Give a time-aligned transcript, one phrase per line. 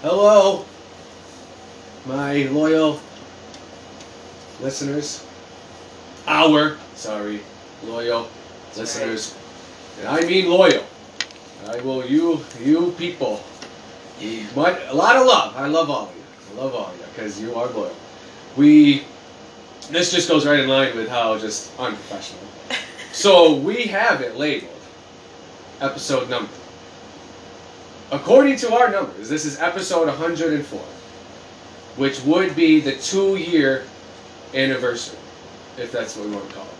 [0.00, 0.64] Hello,
[2.06, 3.00] my loyal
[4.60, 5.26] listeners.
[6.28, 7.40] Our, sorry,
[7.82, 8.28] loyal
[8.66, 9.36] That's listeners.
[9.98, 10.84] And I mean loyal.
[11.66, 13.42] I will, you, you people.
[14.54, 15.56] But a lot of love.
[15.56, 16.22] I love all of you.
[16.52, 17.96] I love all of you because you are loyal.
[18.56, 19.02] We,
[19.90, 22.42] this just goes right in line with how just unprofessional.
[23.10, 24.70] So we have it labeled
[25.80, 26.52] episode number.
[28.10, 30.78] According to our numbers, this is episode 104,
[31.96, 33.84] which would be the two year
[34.54, 35.18] anniversary,
[35.76, 36.70] if that's what we want to call it.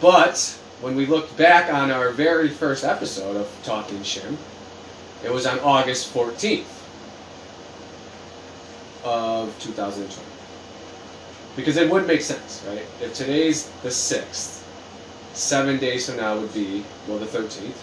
[0.00, 4.32] But when we looked back on our very first episode of Talking Shit,
[5.24, 6.66] it was on August 14th
[9.02, 10.22] of 2020.
[11.56, 12.84] Because it would make sense, right?
[13.02, 14.62] If today's the 6th,
[15.32, 17.74] seven days from now would be, well, the 13th.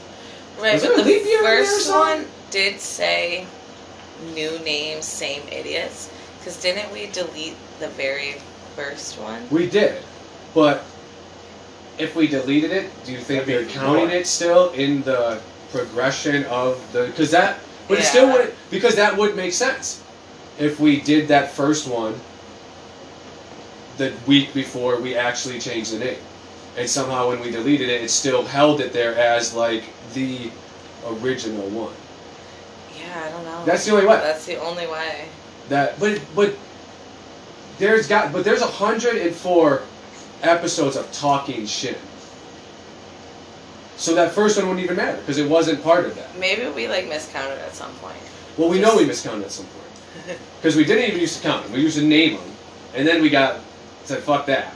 [0.60, 2.24] Right, Was but the leap year in there or first something?
[2.24, 3.46] one did say
[4.34, 6.12] new names, same idiots.
[6.40, 8.34] Because didn't we delete the very
[8.76, 9.48] first one?
[9.50, 10.02] We did,
[10.54, 10.84] but
[11.98, 14.16] if we deleted it, do you think That'd be they're counting more.
[14.16, 15.40] it still in the
[15.72, 17.06] progression of the?
[17.08, 18.34] Because that, but it still Yeah.
[18.34, 20.02] would because that would make sense
[20.60, 22.20] if we did that first one
[23.98, 26.18] the week before we actually changed the name,
[26.78, 30.50] and somehow when we deleted it, it still held it there as like the
[31.08, 31.94] original one.
[32.98, 33.66] Yeah, I don't know.
[33.66, 34.16] That's the only way.
[34.16, 35.26] That's the only way.
[35.70, 36.56] That, but but
[37.78, 39.84] there's got but there's a hundred and four
[40.42, 41.98] episodes of talking shit.
[43.96, 46.38] So that first one wouldn't even matter because it wasn't part of that.
[46.38, 48.18] Maybe we like miscounted at some point.
[48.58, 51.64] Well, we know we miscounted at some point because we didn't even used to count
[51.64, 51.74] them.
[51.74, 52.52] We used to name them,
[52.96, 53.62] and then we got
[54.04, 54.74] said fuck that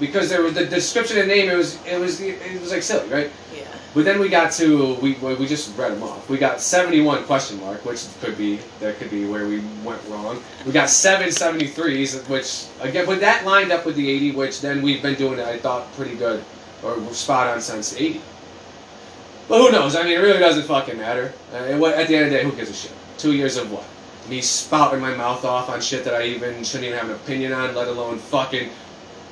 [0.00, 1.48] because there was the description and name.
[1.48, 3.30] It was it was it was like silly, right?
[3.54, 3.64] Yeah.
[3.94, 6.28] But then we got to we we just read them off.
[6.28, 10.02] We got seventy one question mark, which could be that could be where we went
[10.08, 10.42] wrong.
[10.66, 14.60] We got seven seventy threes, which again, but that lined up with the eighty, which
[14.60, 16.44] then we've been doing I thought pretty good
[16.82, 18.20] or spot on since eighty.
[19.48, 19.94] But who knows?
[19.94, 21.32] I mean, it really doesn't fucking matter.
[21.52, 22.92] Uh, and what, at the end of the day, who gives a shit?
[23.16, 23.84] Two years of what?
[24.28, 27.52] Me spouting my mouth off on shit that I even shouldn't even have an opinion
[27.52, 28.68] on, let alone fucking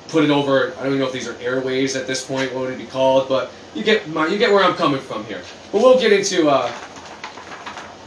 [0.09, 0.73] put it over.
[0.73, 2.53] I don't even know if these are airwaves at this point.
[2.53, 3.27] What would it be called?
[3.29, 5.41] But you get my, you get where I'm coming from here.
[5.71, 6.71] But we'll get into uh,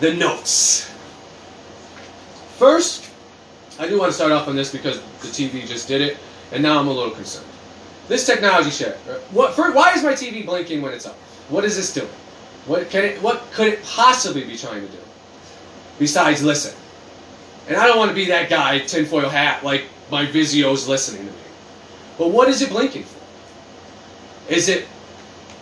[0.00, 0.91] the notes.
[2.56, 3.10] First,
[3.78, 6.16] I do want to start off on this because the TV just did it,
[6.53, 7.47] and now I'm a little concerned.
[8.08, 8.98] This technology shit.
[9.08, 9.54] uh, What?
[9.54, 11.14] For, why is my TV blinking when it's up?
[11.48, 12.08] What is this doing?
[12.66, 13.22] What can it?
[13.22, 14.98] What could it possibly be trying to do?
[15.98, 16.75] Besides listen.
[17.69, 21.32] And I don't want to be that guy, tinfoil hat, like my Vizio's listening to
[21.32, 21.38] me.
[22.18, 23.18] But what is it blinking for?
[24.52, 24.86] Is it?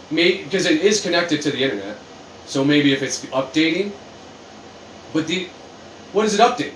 [0.08, 1.98] Because it is connected to the internet,
[2.46, 3.92] so maybe if it's updating.
[5.12, 5.48] But the,
[6.12, 6.74] what is it updating?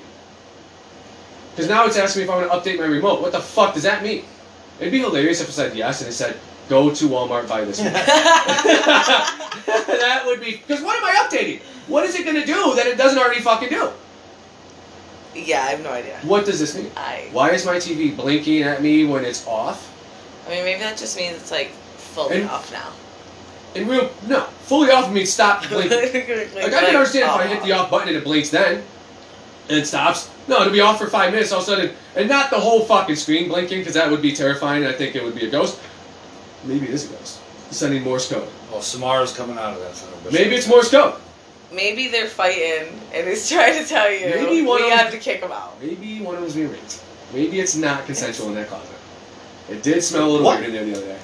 [1.52, 3.22] Because now it's asking me if I want to update my remote.
[3.22, 4.24] What the fuck does that mean?
[4.78, 6.36] It'd be hilarious if I said yes and it said
[6.68, 7.80] go to Walmart buy this.
[7.80, 9.12] one." that
[10.26, 11.60] would be because what am I updating?
[11.86, 13.90] What is it going to do that it doesn't already fucking do?
[15.34, 16.18] Yeah, I have no idea.
[16.22, 16.90] What does this mean?
[16.96, 17.28] I.
[17.32, 19.86] Why is my TV blinking at me when it's off?
[20.46, 22.92] I mean, maybe that just means it's like fully And- off now.
[23.80, 25.96] In real, no, fully off means stop blinking.
[25.96, 27.66] like, Like I can understand if I hit oh.
[27.66, 28.82] the off button and it blinks then,
[29.68, 30.28] and it stops.
[30.48, 31.52] No, it'll be off for five minutes.
[31.52, 34.32] All of a sudden, and not the whole fucking screen blinking because that would be
[34.32, 34.82] terrifying.
[34.82, 35.80] and I think it would be a ghost.
[36.64, 37.38] Maybe it is a ghost.
[37.70, 38.48] Sending Morse code.
[38.72, 40.32] Well, Samara's coming out of that son of a bitch.
[40.32, 41.14] Maybe it's Morse code.
[41.72, 45.18] Maybe they're fighting and he's trying to tell you Maybe one we of have to
[45.18, 45.80] kick him out.
[45.80, 47.02] Maybe one of them's being raped.
[47.32, 48.96] Maybe it's not consensual in that closet.
[49.68, 50.60] It did smell a little What?
[50.60, 51.20] weird in there the other day.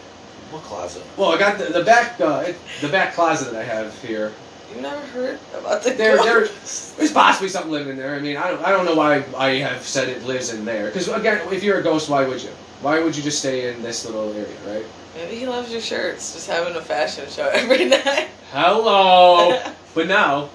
[0.51, 1.03] What closet?
[1.17, 4.33] Well, I got the, the back uh, it, the back closet that I have here.
[4.73, 8.15] You've never heard about the There, there, there's possibly something living in there.
[8.15, 10.87] I mean, I don't, I don't know why I have said it lives in there.
[10.87, 12.51] Because again, if you're a ghost, why would you?
[12.83, 14.85] Why would you just stay in this little area, right?
[15.17, 16.35] Maybe he loves your shirts.
[16.35, 18.29] Just having a fashion show every night.
[18.53, 19.61] Hello.
[19.97, 20.51] but now,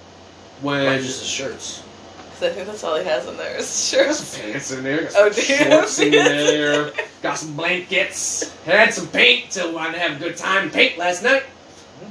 [0.62, 1.84] when Why just the shirts?
[2.24, 4.18] Because I think that's all he has in there is got shirts.
[4.20, 5.58] some pants in there, got Oh, some do you?
[5.72, 6.92] shorts in there,
[7.24, 10.74] got some blankets, had some paint till I had to have a good time to
[10.74, 11.44] paint last night.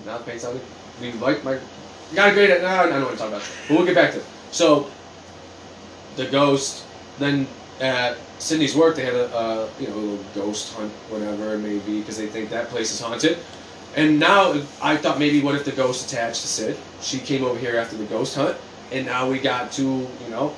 [0.04, 0.62] Now the paint's on it.
[1.00, 1.58] We like my
[2.14, 2.50] got a great.
[2.50, 3.48] No, I don't know what I'm talking about.
[3.68, 4.24] But we'll get back to it.
[4.50, 4.90] So
[6.16, 6.84] the ghost.
[7.18, 7.46] Then
[7.80, 11.58] at Sydney's work, they had a uh, you know a little ghost hunt, whatever it
[11.58, 13.38] may be, because they think that place is haunted.
[13.96, 16.76] And now I thought maybe what if the ghost attached to Sid?
[17.00, 18.56] She came over here after the ghost hunt,
[18.92, 20.54] and now we got two, you know,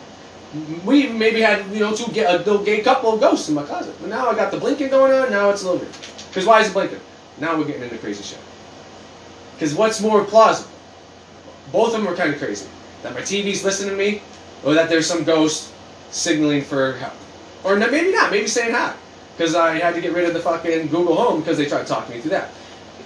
[0.85, 3.63] we maybe had you know two ga- a little gay couple of ghosts in my
[3.63, 3.95] closet.
[4.01, 5.31] But now I got the blinking going on.
[5.31, 5.97] Now it's a little weird.
[6.29, 7.01] Because why is it blinking?
[7.39, 8.39] Now we're getting into crazy shit.
[9.55, 10.71] Because what's more plausible?
[11.71, 12.69] Both of them are kind of crazy.
[13.03, 14.23] That my TV's listening to me,
[14.65, 15.73] or that there's some ghost
[16.11, 17.15] signaling for help,
[17.65, 18.95] or maybe not, maybe saying hi,
[19.37, 21.89] because I had to get rid of the fucking Google Home because they tried to
[21.89, 22.51] talk me through that.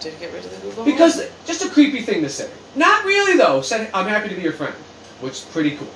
[0.05, 0.85] You did get rid of the Google.
[0.85, 2.51] Because just a creepy thing to say.
[2.75, 3.63] Not really though.
[3.63, 4.75] Said I'm happy to be your friend,
[5.21, 5.89] which is pretty cool.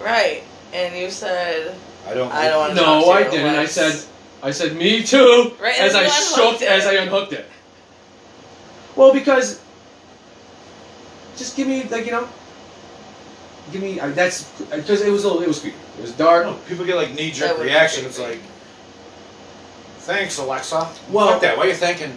[0.00, 0.42] right,
[0.72, 1.74] and you said
[2.06, 2.32] I don't.
[2.32, 3.54] I don't wanna No, talk to I didn't.
[3.56, 4.02] I said,
[4.42, 5.52] I said me too.
[5.60, 6.68] Right as as I shook, unhooked it.
[6.68, 7.46] as I unhooked it.
[8.96, 9.60] Well, because
[11.36, 12.28] just give me like you know,
[13.72, 15.76] give me I, that's because it was a little, it was creepy.
[15.98, 16.46] It was dark.
[16.46, 18.06] No, people get like knee jerk would be reaction.
[18.06, 18.38] It's like,
[19.98, 20.88] thanks Alexa.
[21.10, 21.58] Well- Fuck that.
[21.58, 22.16] Why are you thinking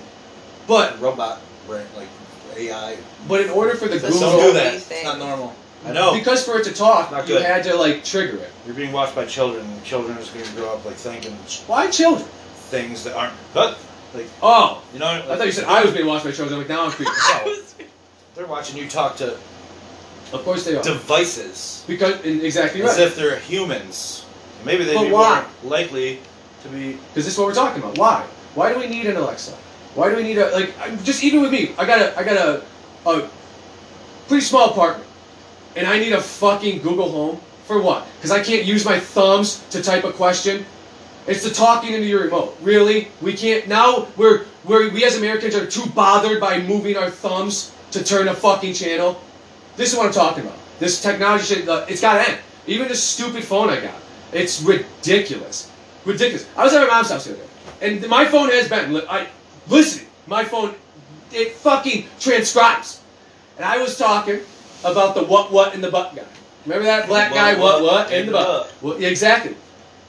[0.71, 2.07] But robot brain like
[2.55, 2.95] AI?
[3.27, 4.79] but in order for the That's Google, Don't do that.
[4.79, 4.99] thing.
[4.99, 5.53] It's not normal.
[5.85, 6.13] I know.
[6.13, 7.45] because for it to talk, Not you good.
[7.45, 8.49] had to like trigger it.
[8.65, 9.65] You're being watched by children.
[9.65, 11.33] and Children is going to grow up like thinking
[11.67, 12.25] Why children?
[12.71, 13.33] things that aren't.
[13.53, 13.77] But
[14.13, 16.53] like Oh, you know, I thought you said I was being watched by children.
[16.53, 17.11] I'm like now I'm creepy.
[17.43, 17.57] No,
[18.35, 19.33] they're watching you talk to
[20.31, 20.83] of course they are.
[20.83, 23.07] devices Because exactly as right.
[23.07, 24.25] if they're humans.
[24.63, 25.43] Maybe they'd But be why?
[25.63, 26.21] more likely
[26.63, 26.93] to be.
[26.93, 27.97] Because this is what we're talking about.
[27.97, 28.23] Why?
[28.55, 29.57] Why do we need an Alexa?
[29.95, 30.73] Why do we need a like?
[31.03, 32.63] Just even with me, I got a I got a
[33.05, 33.29] a
[34.27, 35.09] pretty small apartment,
[35.75, 38.07] and I need a fucking Google Home for what?
[38.17, 40.65] Because I can't use my thumbs to type a question.
[41.27, 42.57] It's the talking into your remote.
[42.61, 43.09] Really?
[43.21, 44.07] We can't now.
[44.17, 48.33] We're we're we as Americans are too bothered by moving our thumbs to turn a
[48.33, 49.21] fucking channel.
[49.75, 50.57] This is what I'm talking about.
[50.79, 51.67] This technology shit.
[51.89, 52.39] It's got to end.
[52.67, 53.95] Even this stupid phone I got.
[54.31, 55.69] It's ridiculous.
[56.05, 56.47] Ridiculous.
[56.57, 57.47] I was at my mom's house the other day,
[57.81, 58.95] and my phone has been.
[59.09, 59.27] I
[59.67, 60.05] listen.
[60.27, 60.75] My phone,
[61.31, 63.01] it fucking transcribes.
[63.57, 64.39] And I was talking
[64.83, 66.23] about the what what in the butt guy.
[66.65, 68.73] Remember that black What, guy what what what in the butt?
[68.81, 69.55] Well, exactly.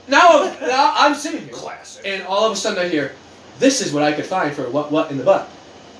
[0.08, 2.02] Now, I'm- now I'm sitting here, Classic.
[2.04, 3.14] and all of a sudden I hear,
[3.58, 5.48] "This is what I could find for what what in the butt."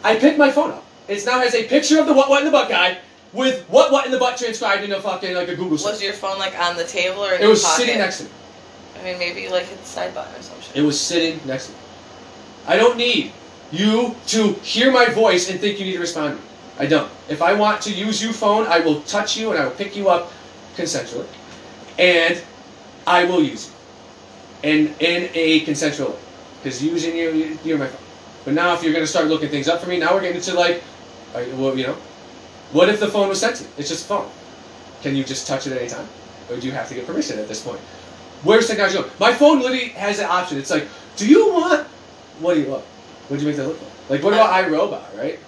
[0.05, 0.85] I pick my phone up.
[1.09, 2.99] It now has a picture of the what what in the butt guy
[3.33, 5.93] with what what in the butt transcribed into fucking like a Google search.
[5.93, 7.77] Was your phone like on the table or in It was pocket?
[7.81, 8.31] sitting next to me.
[9.01, 10.77] I mean, maybe like hit the side button or some shit.
[10.77, 11.79] It was sitting next to me.
[12.67, 13.33] I don't need
[13.73, 16.45] you to hear my voice and think you need to respond to.
[16.83, 17.11] I don't.
[17.29, 19.97] If I want to use your phone, I will touch you and I will pick
[19.97, 20.31] you up
[20.77, 21.27] consensually.
[21.99, 22.43] And
[23.07, 24.71] I will use you.
[24.71, 26.19] And in a consensual way.
[26.63, 28.01] Because using you, you're my phone.
[28.45, 30.37] But now if you're going to start looking things up for me, now we're getting
[30.37, 30.83] into like,
[31.35, 31.97] you- well, you know,
[32.73, 33.71] what if the phone was sentient?
[33.79, 34.31] It's just a phone.
[35.03, 36.07] Can you just touch it at any time?
[36.51, 37.81] Or do you have to get permission at this point?
[38.43, 39.11] Where's technology going?
[39.21, 40.59] My phone literally has an option.
[40.59, 40.87] It's like,
[41.17, 41.87] do you want?
[42.41, 42.85] What do you want?
[43.29, 44.11] What do you make that look like?
[44.11, 45.39] Like, what about iRobot, right?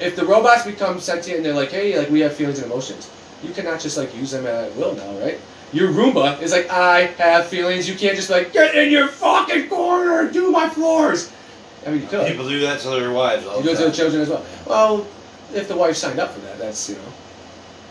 [0.00, 3.10] If the robots become sentient and they're like, hey, like we have feelings and emotions,
[3.42, 5.38] you cannot just like use them at will now, right?
[5.72, 7.88] Your Roomba is like, I have feelings.
[7.88, 11.32] You can't just like, get in your fucking corner and do my floors.
[11.86, 12.26] I mean, you could.
[12.26, 13.46] People do that to their wives.
[13.46, 14.44] All You do it to the children as well.
[14.66, 15.06] Well,
[15.54, 17.12] if the wife signed up for that, that's you know,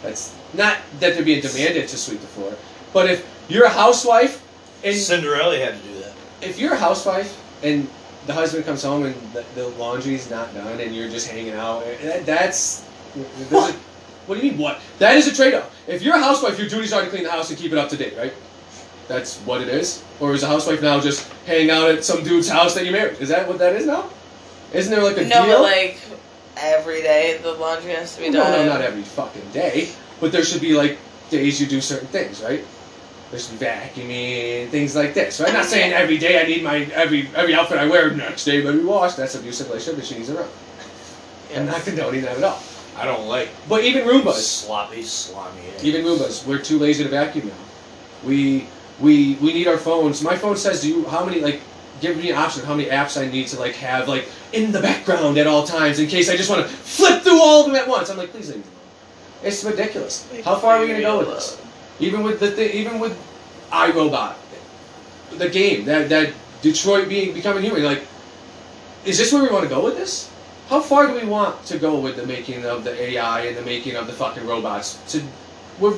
[0.03, 2.53] that's not that they're being demanded to sweep the floor.
[2.93, 4.45] But if you're a housewife
[4.83, 6.13] and Cinderella had to do that.
[6.41, 7.87] if you're a housewife and
[8.29, 11.81] the husband comes home and the, the laundry's not done and you're just hanging out,
[11.81, 13.73] eh, that, that's there's a-
[14.27, 14.79] what do you mean what?
[14.99, 15.75] That is a trade-off.
[15.87, 17.89] If you're a housewife, your duties are to clean the house and keep it up
[17.89, 18.31] to date, right?
[19.07, 20.03] That's what it is.
[20.19, 23.19] Or is a housewife now just hanging out at some dude's house that you married?
[23.19, 24.07] Is that what that is now?
[24.73, 25.57] Isn't there like a no, deal?
[25.57, 25.99] but like
[26.55, 28.67] every day the laundry has to be no, done.
[28.67, 29.89] no, not every fucking day.
[30.19, 30.99] But there should be like
[31.31, 32.63] days you do certain things, right?
[33.31, 35.39] Be vacuuming, things like this.
[35.39, 35.49] Right?
[35.49, 38.61] I'm not saying every day I need my every every outfit I wear next day
[38.61, 39.13] but we wash.
[39.13, 40.49] That's abusive relationship and she needs it around.
[41.55, 42.61] I'm not condoning that at all.
[42.97, 45.61] I don't like But even Roombas, sloppy, slimy.
[45.75, 45.83] eggs.
[45.85, 47.53] even Roombas, we're too lazy to vacuum now.
[48.27, 48.67] We
[48.99, 50.21] we we need our phones.
[50.23, 51.61] My phone says, "Do you how many like
[52.01, 54.71] give me an option of how many apps I need to like have like in
[54.71, 57.67] the background at all times in case I just want to flip through all of
[57.67, 58.63] them at once." I'm like, please leave.
[59.43, 60.27] It's ridiculous.
[60.43, 61.61] How far are we gonna go with this?
[62.01, 63.15] Even with the thi- even with
[63.71, 64.35] iRobot,
[65.37, 68.05] the game that that Detroit being becoming human, like,
[69.05, 70.29] is this where we want to go with this?
[70.67, 73.63] How far do we want to go with the making of the AI and the
[73.63, 74.99] making of the fucking robots?
[75.13, 75.23] To,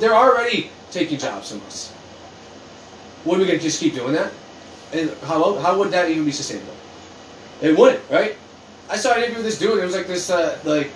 [0.00, 1.92] they're already taking jobs from us.
[3.24, 4.32] What are we gonna just keep doing that?
[4.92, 6.74] And how how would that even be sustainable?
[7.60, 8.36] It wouldn't, right?
[8.90, 9.78] I saw an interview with this dude.
[9.78, 10.90] It was like this, uh, like,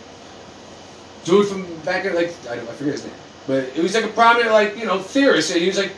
[1.25, 3.15] dude from back in like I don't I forget his name,
[3.47, 5.93] but it was like a prominent like you know theorist, and he was like,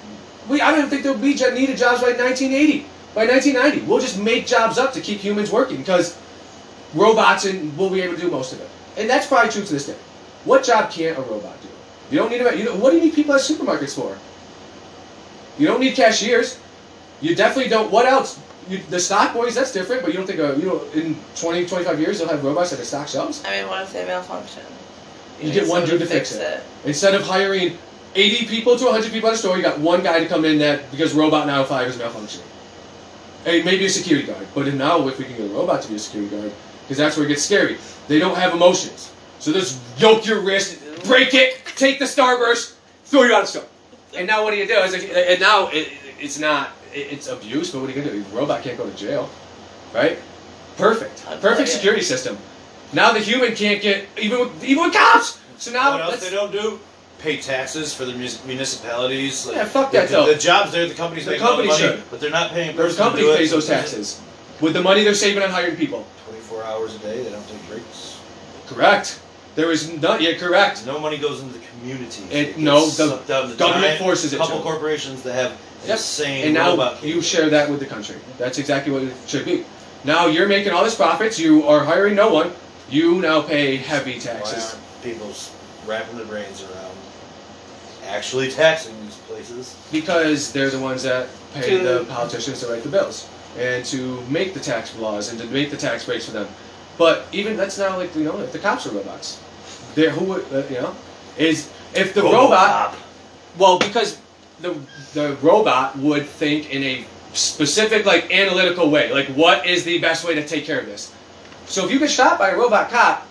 [0.49, 3.87] we I don't even think there'll be needed jobs by 1980, by 1990.
[3.87, 6.19] We'll just make jobs up to keep humans working because
[6.95, 9.73] robots and we'll be able to do most of it, and that's probably true to
[9.73, 9.97] this day.
[10.45, 11.69] What job can't a robot do?
[12.11, 14.17] You don't need a, you know what do you need people at supermarkets for?
[15.59, 16.59] You don't need cashiers.
[17.21, 17.91] You definitely don't.
[17.91, 18.41] What else?
[18.69, 21.67] You, the stock boys, that's different, but you don't think uh, you know in 20,
[21.67, 23.43] 25 years they'll have robots at the stock shelves?
[23.45, 24.63] I mean, what if they malfunction?
[25.41, 26.41] You get one dude to fix it.
[26.41, 26.63] it.
[26.85, 27.79] Instead of hiring
[28.19, 30.59] 80 people to 100 people in a store, you got one guy to come in
[30.59, 32.45] that because robot 905 is malfunctioning.
[33.47, 34.47] And maybe a security guard.
[34.55, 36.97] But then now, if we can get a robot to be a security guard, because
[36.97, 37.77] that's where it gets scary.
[38.09, 39.13] They don't have emotions.
[39.39, 43.59] So just yoke your wrist, break it, take the starburst, throw you out of the
[43.61, 43.69] store.
[44.17, 44.75] And now what do you do?
[44.77, 48.09] It's like, and now it, it's not, it- it's abuse, but what are you going
[48.09, 48.23] to do?
[48.25, 49.31] The robot can't go to jail.
[49.95, 50.19] Right?
[50.77, 51.25] Perfect.
[51.29, 51.75] I'll Perfect you.
[51.75, 52.37] security system.
[52.93, 55.39] Now the human can't get, even with, even with cops.
[55.59, 56.81] So now, what else let's- they don't do?
[57.19, 59.47] Pay taxes for the mus- municipalities.
[59.47, 60.27] Like, Yeah, fuck the, that, the, though.
[60.33, 62.03] The jobs there, the companies The the company money, should.
[62.11, 62.71] but they're not paying.
[62.71, 63.51] a Their person to company do it.
[63.51, 64.21] those taxes.
[64.61, 66.07] With the money they're saving on hiring people.
[66.27, 68.21] Twenty-four hours a day, they don't take breaks.
[68.69, 69.21] Correct.
[69.57, 70.87] There is not yet correct.
[70.87, 72.23] No money goes into the community.
[72.31, 74.63] It- no, the sucked out of the government forces it Couple to.
[74.63, 75.53] corporations that have
[75.87, 75.97] Yep.
[75.97, 78.17] insane And now you share that with the country.
[78.37, 79.65] That's exactly what it should be.
[80.05, 81.39] Now you're making all this profits.
[81.39, 82.53] You are hiring no one.
[82.91, 84.53] You now pay heavy taxes.
[84.55, 85.33] Why aren't people
[85.87, 86.95] wrapping their brains around
[88.09, 89.77] actually taxing these places?
[89.93, 94.55] Because they're the ones that pay the politicians to write the bills and to make
[94.55, 96.49] the tax laws and to make the tax breaks for them.
[96.97, 99.43] But even that's now like you know if the cops are robots,
[99.95, 100.95] they're who would uh, you know
[101.37, 102.97] is if the robot
[103.57, 104.21] well because
[104.61, 104.75] the
[105.15, 110.27] the robot would think in a specific like analytical way like what is the best
[110.27, 111.15] way to take care of this.
[111.67, 113.28] So if you get shot by a robot cop,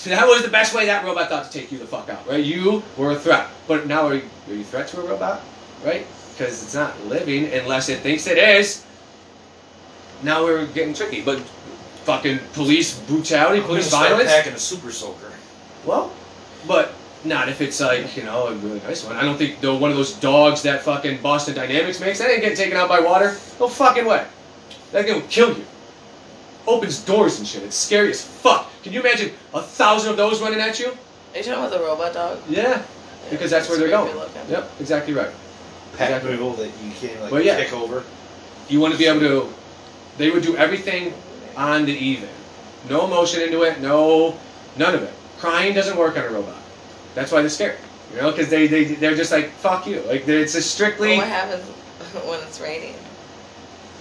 [0.00, 2.26] so that was the best way that robot thought to take you the fuck out,
[2.26, 2.42] right?
[2.42, 5.42] You were a threat, but now are you, are you a threat to a robot,
[5.84, 6.06] right?
[6.32, 8.82] Because it's not living unless it thinks it is.
[10.22, 11.38] Now we're getting tricky, but
[12.04, 14.30] fucking police brutality, police start violence.
[14.30, 15.32] packing a super soaker.
[15.84, 16.10] Well,
[16.66, 19.16] but not if it's like you know a really nice one.
[19.16, 22.40] I don't think the one of those dogs that fucking Boston Dynamics makes that ain't
[22.40, 23.36] getting taken out by water.
[23.60, 24.26] No fucking way.
[24.92, 25.66] That thing will kill you.
[26.66, 27.62] Opens doors and shit.
[27.62, 28.70] It's scary as fuck.
[28.82, 30.86] Can you imagine a thousand of those running at you?
[30.88, 32.38] Are you talking about the robot dog?
[32.48, 32.82] Yeah,
[33.30, 34.14] because that's where they're going.
[34.16, 34.42] looking.
[34.48, 35.30] Yep, exactly right.
[35.96, 36.36] Pack Exactly.
[36.36, 37.62] mule that you can't like Well, yeah.
[37.62, 38.04] kick over.
[38.68, 39.52] You want to be able to.
[40.18, 41.12] They would do everything
[41.56, 42.28] on the even.
[42.88, 43.80] No emotion into it.
[43.80, 44.38] No,
[44.76, 45.12] none of it.
[45.38, 46.56] Crying doesn't work on a robot.
[47.14, 47.78] That's why they're scared.
[48.14, 50.00] You know, because they they they're just like fuck you.
[50.02, 51.08] Like it's a strictly.
[51.08, 51.64] Well, what happens
[52.28, 52.94] when it's raining?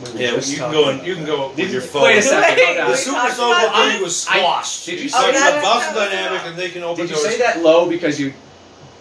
[0.01, 1.29] We were Yeah, just you can talking go and about you can that.
[1.29, 2.03] go with your phone.
[2.03, 2.57] Wait a second.
[2.57, 2.75] Wait.
[2.87, 4.03] The super talked soaker about thing it?
[4.03, 4.85] was I- squashed.
[4.85, 7.05] did you You say talk that- about Boston that was Dynamic and they can open
[7.05, 7.27] Did you doors.
[7.29, 8.33] say that low because you?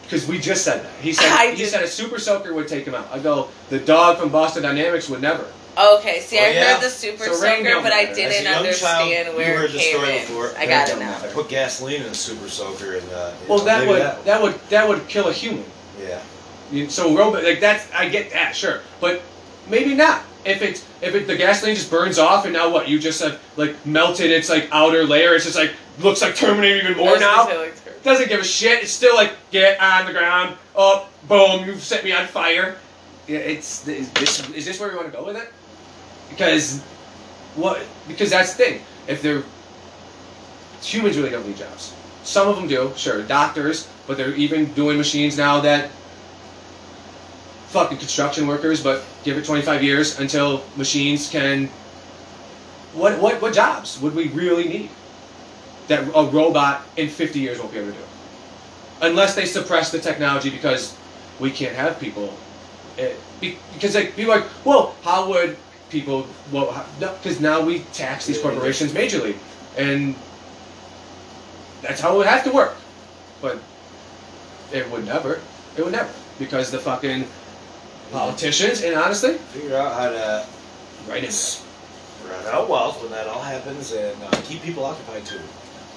[0.03, 0.91] Because we just said that.
[1.03, 1.69] He said I he did.
[1.69, 3.09] said a super soaker would take him out.
[3.13, 5.47] I go the dog from Boston Dynamics would never.
[5.79, 6.73] Okay, see, Oh, I yeah.
[6.75, 8.15] heard the super So rain soaker, don't but I matter.
[8.17, 10.23] didn't young understand child, where you it heard the came story in.
[10.23, 10.53] before.
[10.59, 11.17] I got it now.
[11.23, 14.03] I put gasoline in a super soaker and uh, you Well, know, that maybe would
[14.03, 15.65] that, that would that would kill a human.
[16.03, 16.19] yeah.
[16.73, 19.23] You- So robot like that's I get that sure, but
[19.69, 20.23] maybe not.
[20.45, 23.41] If it's if it the gasoline just burns off and now what you just have
[23.57, 27.47] like melted its like outer layer, it's just like looks like Terminator even more now.
[27.47, 27.75] like.
[28.03, 28.83] Doesn't give a shit.
[28.83, 32.77] It's still like get on the ground, up, boom, you've set me on fire.
[33.27, 35.53] Yeah, it's is this is this where we want to go with it?
[36.31, 36.81] Because
[37.57, 37.85] what?
[38.07, 38.83] Because that's the thing.
[39.07, 39.43] If they're
[40.81, 41.95] humans, really don't need jobs.
[42.23, 45.91] Some of them do, sure, doctors, but they're even doing machines now that
[47.69, 48.83] fucking construction workers.
[48.83, 51.67] But give it 25 years until machines can.
[52.95, 54.91] What what what jobs would we really need?
[55.89, 58.05] That a robot in 50 years won't be able to do,
[59.01, 60.97] unless they suppress the technology because
[61.41, 62.37] we can't have people.
[62.99, 65.57] Eh, it, because like people are like, well, how would
[65.89, 66.27] people?
[66.53, 69.37] Well, because now we tax these corporations majorly,
[69.77, 70.15] and
[71.81, 72.77] that's how it would have to work.
[73.41, 73.59] But
[74.73, 75.41] it would never.
[75.77, 77.27] It would never because the fucking
[78.11, 80.47] politicians and honestly, Figure out how to
[81.09, 81.31] right in there.
[81.33, 85.41] spread out wealth when that all happens and uh, keep people occupied too.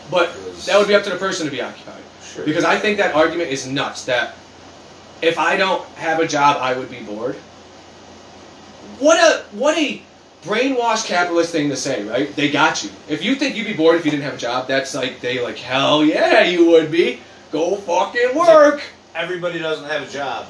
[0.10, 0.34] But
[0.66, 2.02] that would be up to the person to be occupied.
[2.24, 2.46] Sure.
[2.46, 4.06] Because I think that argument is nuts.
[4.06, 4.36] That
[5.22, 7.36] if I don't have a job, I would be bored.
[9.00, 10.02] What a what a
[10.44, 12.36] brainwashed capitalist thing to say, right?
[12.36, 12.90] They got you.
[13.08, 15.42] If you think you'd be bored if you didn't have a job, that's like they
[15.42, 17.20] like hell yeah you would be.
[17.52, 18.82] Go fucking work.
[19.16, 20.48] everybody doesn't have a job.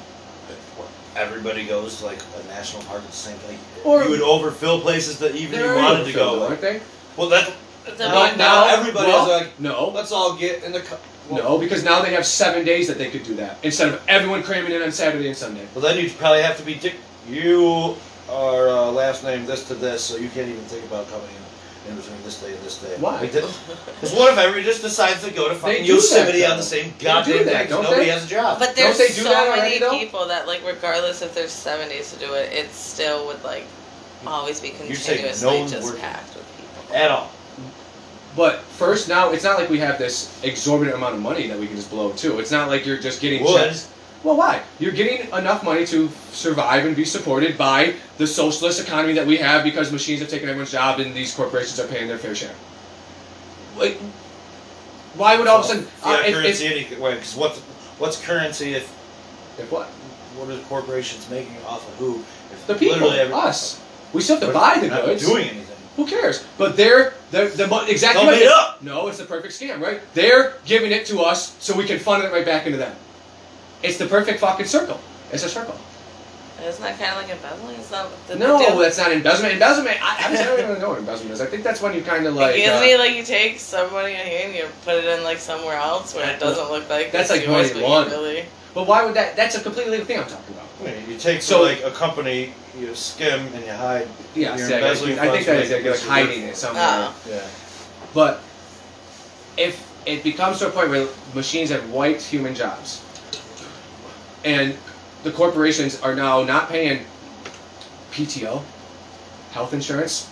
[1.16, 3.02] Everybody goes to like a national park.
[3.06, 3.58] It's the same thing.
[3.84, 6.46] Or- you would overfill places that even you wanted to overfilled, go.
[6.46, 6.80] aren't they?
[7.16, 7.52] Well, that
[7.84, 8.78] The But now dog.
[8.78, 10.80] everybody well, like, no, let's all get in the.
[10.80, 13.88] Co- well, no, because now they have seven days that they could do that instead
[13.92, 15.66] of everyone cramming in on Saturday and Sunday.
[15.74, 16.74] Well, then you'd probably have to be.
[16.74, 16.96] Dick-
[17.28, 17.96] you
[18.30, 21.42] are uh, last name this to this, so you can't even think about coming in,
[21.88, 22.94] in between this day and this day.
[23.00, 23.20] Why?
[23.20, 23.44] Because
[24.14, 26.50] what if everybody just decides to go to fucking do that, Yosemite though.
[26.52, 27.58] on the same do goddamn that, day?
[27.64, 28.10] 'cause don't Nobody they?
[28.10, 28.58] has a job.
[28.58, 29.90] But there's they do so that many though?
[29.90, 33.64] people that like, regardless if there's seven days to do it, it still would like
[34.26, 36.00] always be You're saying continuously no one's just working.
[36.02, 36.94] packed with people.
[36.94, 37.30] At all.
[38.36, 41.66] But first, now it's not like we have this exorbitant amount of money that we
[41.66, 42.38] can just blow too.
[42.38, 43.56] It's not like you're just getting Would.
[43.60, 43.88] checks.
[44.24, 44.62] Well, why?
[44.78, 49.36] You're getting enough money to survive and be supported by the socialist economy that we
[49.38, 52.54] have because machines have taken everyone's job and these corporations are paying their fair share.
[53.76, 53.98] Like,
[55.14, 55.88] why would all of a sudden?
[56.04, 57.58] Yeah, uh, currency any way, because what's
[57.98, 58.84] what's currency if
[59.58, 59.88] if what?
[60.36, 62.20] what are the corporations making off of who?
[62.52, 63.80] If The people, us.
[64.12, 65.26] We still have to buy the goods.
[65.26, 65.76] doing anything.
[65.96, 66.44] Who cares?
[66.56, 68.82] But they're they're the exactly They'll made up.
[68.82, 70.00] No, it's the perfect scam, right?
[70.14, 72.94] They're giving it to us so we can funnel it right back into them.
[73.82, 75.00] It's the perfect fucking circle.
[75.32, 75.78] It's a circle.
[76.62, 77.76] Isn't that kind of like embezzling?
[77.80, 78.78] Is that the No, the deal?
[78.78, 79.54] that's not embezzlement.
[79.54, 79.98] Embezzlement.
[80.00, 81.40] I, I don't even know what embezzlement is.
[81.40, 82.52] I think that's when you kind of like.
[82.52, 85.24] Like, isn't uh, it like you take some money here and you put it in
[85.24, 88.20] like somewhere else where it doesn't look like That's like yours, money but laundering.
[88.20, 89.36] really but why would that?
[89.36, 90.66] That's a completely different thing I'm talking about.
[90.80, 94.08] I mean, you take So- so like a company, you skim and you hide.
[94.34, 96.06] Yeah, You're see, I, embezzling I think that is that to is make like, this
[96.08, 96.84] hiding it somewhere.
[96.86, 97.14] Oh.
[97.28, 97.46] Yeah.
[98.14, 98.40] But
[99.56, 103.02] if it becomes to a point where machines have wiped human jobs,
[104.44, 104.76] and
[105.22, 107.04] the corporations are now not paying
[108.12, 108.62] PTO,
[109.52, 110.30] health insurance,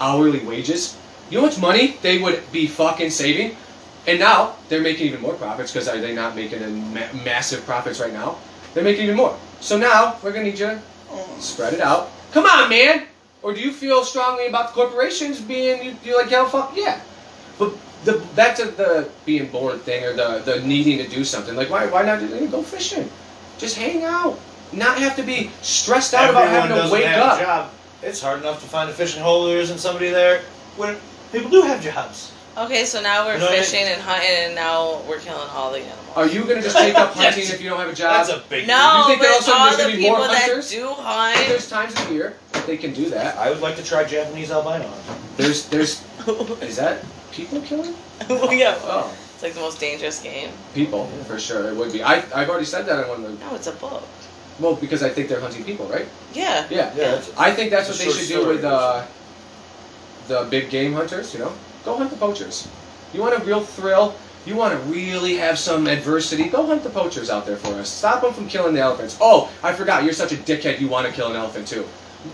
[0.00, 0.96] hourly wages,
[1.30, 3.56] you know how much money they would be fucking saving?
[4.06, 6.60] And now they're making even more profits because are they not making
[6.94, 8.38] ma- massive profits right now?
[8.72, 9.36] They're making even more.
[9.60, 10.82] So now we're gonna need you to
[11.38, 12.10] spread it out.
[12.32, 13.04] Come on, man.
[13.42, 17.00] Or do you feel strongly about the corporations being you, you're like, yeah, fuck yeah.
[17.58, 21.54] But the back to the being born thing or the the needing to do something.
[21.54, 23.10] Like why why not do go fishing?
[23.58, 24.38] Just hang out.
[24.72, 27.38] Not have to be stressed out Everyone about having to wake have up.
[27.38, 27.70] a job.
[28.02, 29.46] It's hard enough to find a fishing hole.
[29.46, 30.42] There isn't somebody there.
[30.76, 30.96] When
[31.32, 32.32] people do have jobs.
[32.56, 33.64] Okay, so now we're You know what I mean?
[33.64, 36.06] fishing and hunting, and now we're killing all the animals.
[36.16, 37.34] Are you gonna just take up Yes.
[37.36, 38.26] hunting if you don't have a job?
[38.26, 38.66] That's a big.
[38.66, 40.70] no, You think that all but all there's the gonna more people that hunters?
[40.70, 41.48] do hunt.
[41.48, 43.36] There's times of year that they can do that.
[43.38, 44.90] I would like to try Japanese albino.
[45.36, 46.02] There's there's
[46.62, 47.94] is that people killing?
[48.28, 50.50] Oh, yeah, Oh, it's like the most dangerous game.
[50.74, 51.68] people for sure.
[51.68, 52.02] It would be.
[52.02, 54.02] I I've already said that on one of the No, it's a book.
[54.58, 56.06] well because I think they're hunting people, right?
[56.34, 56.66] Yeah.
[56.70, 56.92] Yeah.
[56.96, 59.06] Yeah, that's I think that's It's what they short should do with uh,
[60.26, 61.32] the big game hunters.
[61.32, 61.52] You know,
[61.84, 62.66] go hunt the poachers.
[63.14, 64.14] You want a real thrill?
[64.44, 66.48] You want to really have some adversity?
[66.48, 67.88] Go hunt the poachers out there for us.
[67.90, 69.16] Stop them from killing the elephants.
[69.20, 70.04] Oh, I forgot.
[70.04, 70.80] You're such a dickhead.
[70.80, 71.82] You want to kill an elephant too.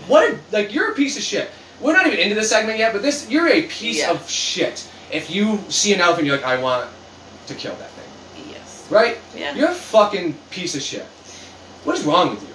[0.07, 0.31] What?
[0.33, 1.49] A, like you're a piece of shit.
[1.81, 4.11] We're not even into this segment yet, but this you're a piece Yeah.
[4.11, 4.87] of shit.
[5.11, 6.89] If you see an elephant, you're like, I want
[7.47, 8.51] to kill that thing.
[8.51, 8.87] Yes.
[8.89, 9.17] Right?
[9.35, 9.55] Yeah.
[9.55, 11.05] You're a fucking piece of shit.
[11.83, 12.53] What is wrong with you?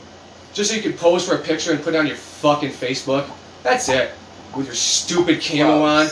[0.52, 3.28] Just so you can pose for a picture and put it on your fucking Facebook?
[3.62, 4.10] That's it.
[4.56, 6.08] With your stupid camo on.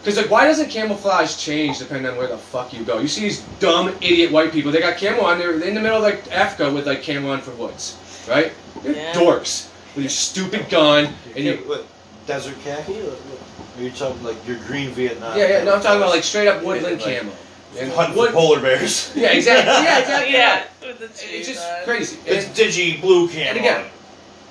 [0.00, 3.00] Because, like, why doesn't camouflage change depending on where the fuck you go?
[3.00, 5.98] You see these dumb, idiot white people, they got camo on, they're in the middle
[5.98, 7.98] of, like, Africa with, like, camo on for woods.
[8.28, 8.52] Right?
[8.84, 9.12] You're Yeah.
[9.12, 9.66] dorks.
[9.94, 11.56] With your stupid gun and your.
[11.58, 11.84] what,
[12.26, 12.94] desert khaki?
[12.94, 13.40] What- what-
[13.78, 15.36] Are you talking like your green Vietnam?
[15.36, 17.32] Yeah, yeah, no, I'm talking about, like, straight up woodland Like, camo.
[17.78, 19.12] And hunt wood- for polar bears.
[19.16, 19.72] Yeah, exactly.
[19.84, 20.32] Yeah, exactly.
[20.32, 20.64] yeah.
[20.82, 22.18] With the It's trees just crazy.
[22.26, 23.40] It's And- digi blue camo.
[23.40, 23.84] And again-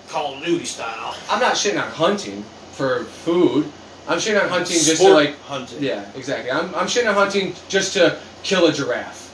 [0.10, 1.15] Call of Duty style.
[1.29, 3.71] I'm not shitting on hunting for food.
[4.08, 5.84] I'm shitting on hunting just to Sport like hunting.
[5.84, 6.49] yeah, exactly.
[6.51, 9.29] I'm I'm shitting on hunting just to kill a giraffe.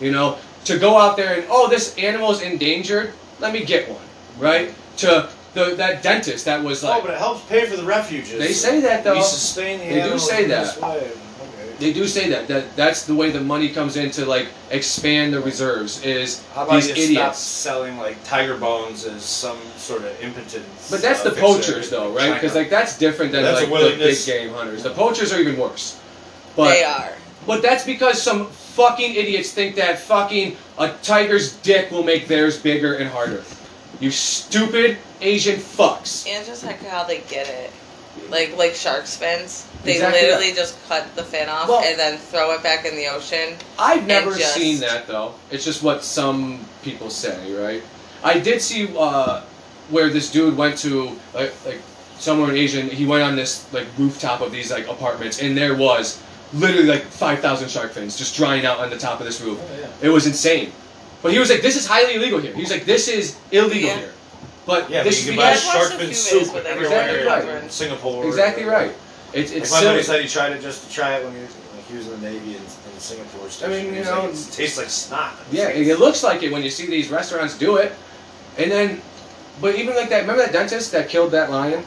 [0.00, 3.88] You know, to go out there and oh this animal is endangered, let me get
[3.88, 3.98] one,
[4.38, 4.72] right?
[4.98, 7.82] To the that dentist that was like oh, like but it helps pay for the
[7.82, 8.38] refuges.
[8.38, 9.14] they say that though.
[9.14, 10.74] We sustain the They do animals say in that.
[10.74, 11.10] this way.
[11.80, 11.86] Okay.
[11.86, 15.32] They do say that that that's the way the money comes in to like expand
[15.32, 17.38] the reserves is How about these you stop idiots.
[17.38, 20.64] selling like tiger bones as some sort of impotent?
[20.90, 22.34] But that's the uh, fixer poachers in though, right?
[22.34, 24.82] Because like that's different than That's like the big game hunters.
[24.82, 26.00] The poachers are even worse.
[26.56, 27.12] But they are.
[27.46, 32.60] But that's because some fucking idiots think that fucking a tiger's dick will make theirs
[32.60, 33.42] bigger and harder.
[34.00, 36.26] You stupid Asian fucks.
[36.26, 37.70] And just like how they get it.
[38.28, 39.66] Like like shark's fins.
[39.84, 42.94] They Exactly literally just cut the fin off Well- and then throw it back in
[42.96, 43.56] the ocean.
[43.78, 45.34] I've never just- seen that though.
[45.50, 47.82] It's just what some people say, right?
[48.22, 49.40] I did see uh,
[49.88, 51.80] where this dude went to like, like
[52.18, 52.80] somewhere in Asia.
[52.80, 56.20] and He went on this like rooftop of these like apartments, and there was
[56.52, 59.58] literally like five thousand shark fins just drying out on the top of this roof.
[59.60, 60.08] Oh, yeah.
[60.08, 60.72] It was insane.
[61.22, 63.88] But he was like, "This is highly illegal here." He was like, "This is illegal
[63.88, 63.96] Yeah.
[63.98, 64.12] here."
[64.66, 67.62] But Yeah, but you can buy shark fin soup videos where they everywhere Exactly right.
[67.64, 68.26] in Singapore.
[68.26, 68.92] exactly right.
[69.32, 71.40] It's Like it's my buddy said he tried it just to try it when he
[71.42, 73.48] was, like, he was in the Navy in, in Singapore.
[73.64, 75.32] I mean, you know- like, it tastes like snot.
[75.50, 77.92] Yeah, it looks like it when you see these restaurants do it.
[78.58, 79.00] And then,
[79.60, 81.84] but even like that, remember that dentist that killed that lion?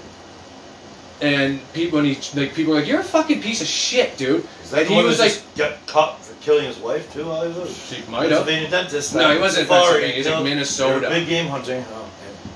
[1.22, 4.46] And people, and he, like, people were like, "You're a fucking piece of shit, dude."
[4.64, 7.22] Is that he was like, just got caught for killing his wife too?
[7.24, 9.16] Oh, While he was "She might have." Pennsylvania dentist.
[9.16, 10.16] No, he wasn't Pennsylvania.
[10.16, 11.08] He's like Minnesota.
[11.10, 11.86] Big game hunting.
[11.94, 12.03] Oh,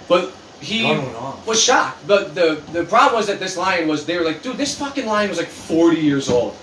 [0.07, 1.45] But he Gun went off.
[1.45, 2.07] was shocked.
[2.07, 4.05] But the the problem was that this lion was.
[4.05, 6.55] They were like, "Dude, this fucking lion was like 40 years old."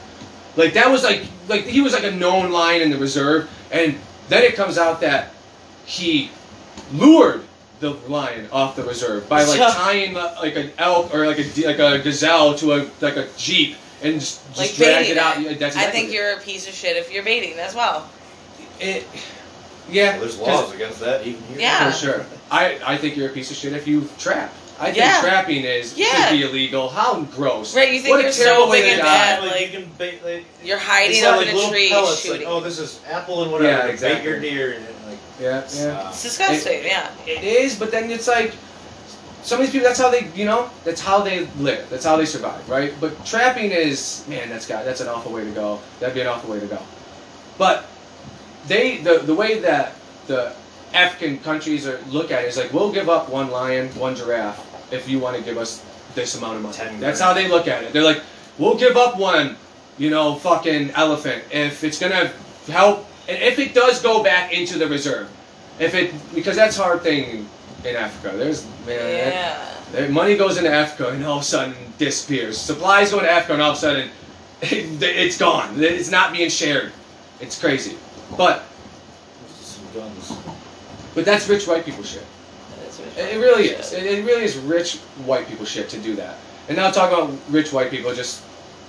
[0.56, 3.96] Like that was like like he was like a known lion in the reserve, and
[4.28, 5.32] then it comes out that
[5.84, 6.30] he
[6.92, 7.42] lured
[7.80, 11.78] the lion off the reserve by like tying like an elk or like a like
[11.78, 15.38] a gazelle to a like a jeep and just, just Like dragged baiting it out.
[15.38, 15.42] it.
[15.42, 16.14] Yeah, That's I think it.
[16.14, 18.08] you're a piece of shit if you're baiting as well.
[18.80, 19.04] It,
[19.90, 21.60] yeah, Well, there's 'cause- laws against that even here.
[21.60, 21.90] Yeah.
[21.90, 22.26] for sure.
[22.50, 24.52] I, I think you're a piece of shit if you trap.
[24.80, 25.20] I think Yeah.
[25.20, 26.28] trapping is Yeah.
[26.28, 26.88] should be illegal.
[26.88, 27.74] How gross.
[27.76, 29.04] Right, you think what you're a terrible so way big to and die.
[29.04, 29.42] bad.
[29.42, 31.70] like, like- you can bait, like, You're they hiding sell, up like in a little
[31.70, 32.40] tree pellets, shooting.
[32.46, 33.70] Like, oh, this is apple and whatever.
[33.70, 34.20] Yeah, to exactly.
[34.22, 35.18] Bait your deer and like.
[35.40, 36.00] Yeah, yeah.
[36.06, 37.08] uh, It's disgusting, yeah.
[37.26, 38.52] It is, but then it's like
[39.44, 39.86] some of these people.
[39.86, 41.88] That's how they, you know, that's how they live.
[41.90, 42.92] That's how they survive, right?
[43.00, 45.78] But trapping is, man, that's got that's an awful way to go.
[46.00, 46.78] That'd be an awful way to go.
[47.58, 47.84] But
[48.68, 49.92] they, the the way that
[50.26, 50.52] the
[50.92, 54.92] African countries are look at it is like, we'll give up one lion, one giraffe,
[54.92, 55.82] if you want to give us
[56.14, 56.74] this amount of money.
[56.74, 57.92] Ten That's how they look at it.
[57.92, 58.22] They're like,
[58.58, 59.56] we'll give up one,
[59.98, 62.32] you know, fucking elephant if it's gonna
[62.68, 65.28] help, and if it does go back into the reserve,
[65.78, 67.48] if it because that's hard thing
[67.84, 68.36] in Africa.
[68.36, 69.56] There's man, Yeah.
[69.92, 72.56] there- money goes into Africa and all of a sudden disappears.
[72.58, 74.10] Supplies go into Africa and all of a sudden
[74.62, 75.82] it's gone.
[75.82, 76.92] It's not being shared.
[77.40, 77.98] It's crazy.
[78.36, 78.62] But
[81.14, 82.24] but that's rich white people shit.
[82.76, 83.92] That is what It really is.
[83.92, 86.36] It, it really is rich white people shit to do that.
[86.68, 88.42] And now talking about rich white people, just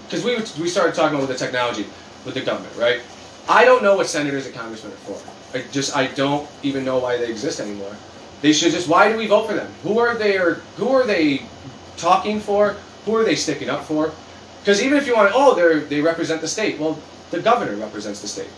[0.05, 1.85] because we we started talking about the technology,
[2.25, 3.01] with the government, right?
[3.47, 5.57] I don't know what senators and congressmen are for.
[5.57, 7.95] I just I don't even know why they exist anymore.
[8.41, 8.89] They should just.
[8.89, 9.71] Why do we vote for them?
[9.83, 10.37] Who are they?
[10.37, 11.43] Or who are they
[11.97, 12.75] talking for?
[13.05, 14.11] Who are they sticking up for?
[14.59, 16.79] Because even if you want, oh, they they represent the state.
[16.79, 18.49] Well, the governor represents the state,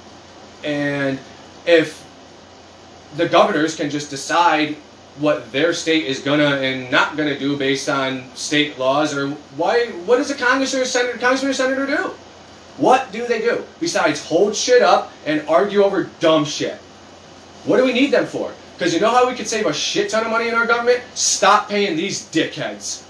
[0.63, 1.19] and
[1.65, 2.03] if
[3.15, 4.75] the governors can just decide
[5.19, 9.87] what their state is gonna and not gonna do based on state laws or why
[10.05, 12.11] what does a congress or a senator congressman or senator do?
[12.77, 16.75] What do they do besides hold shit up and argue over dumb shit?
[17.65, 18.53] What do we need them for?
[18.77, 21.01] Because you know how we could save a shit ton of money in our government?
[21.15, 23.03] Stop paying these dickheads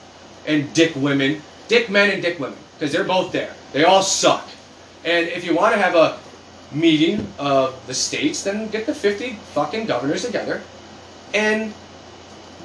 [0.46, 3.54] and dick women dick men and dick women because they're both there.
[3.74, 4.48] They all suck.
[5.04, 6.20] And if you want to have a
[6.72, 10.62] meeting of the states, then get the 50 fucking governors together,
[11.34, 11.74] and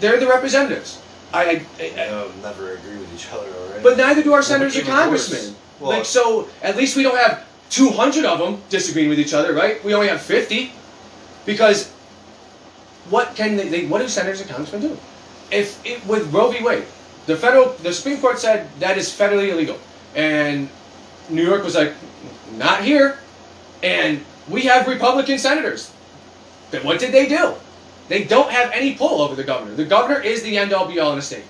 [0.01, 1.01] they're the representatives.
[1.33, 3.83] I, I, I never agree with each other already.
[3.83, 5.55] but neither do our Well, senators or congressmen.
[5.81, 9.55] Well, like so, at least we don't have 200 of them disagreeing with each other,
[9.55, 9.83] right?
[9.85, 10.73] We only have 50,
[11.47, 11.89] because
[13.09, 13.69] what can they?
[13.69, 14.99] they what do senators and congressmen do?
[15.51, 16.63] If it, with Roe v.
[16.63, 16.85] Wade,
[17.27, 19.79] the federal, the Supreme Court said that is federally illegal,
[20.15, 20.69] and
[21.31, 21.95] New York was like,
[22.57, 23.19] not here,
[23.83, 25.93] and we have Republican senators.
[26.71, 27.55] Then what did they do?
[28.09, 29.75] They don't have any pull over the governor.
[29.75, 31.45] The governor is the end all be all in a state.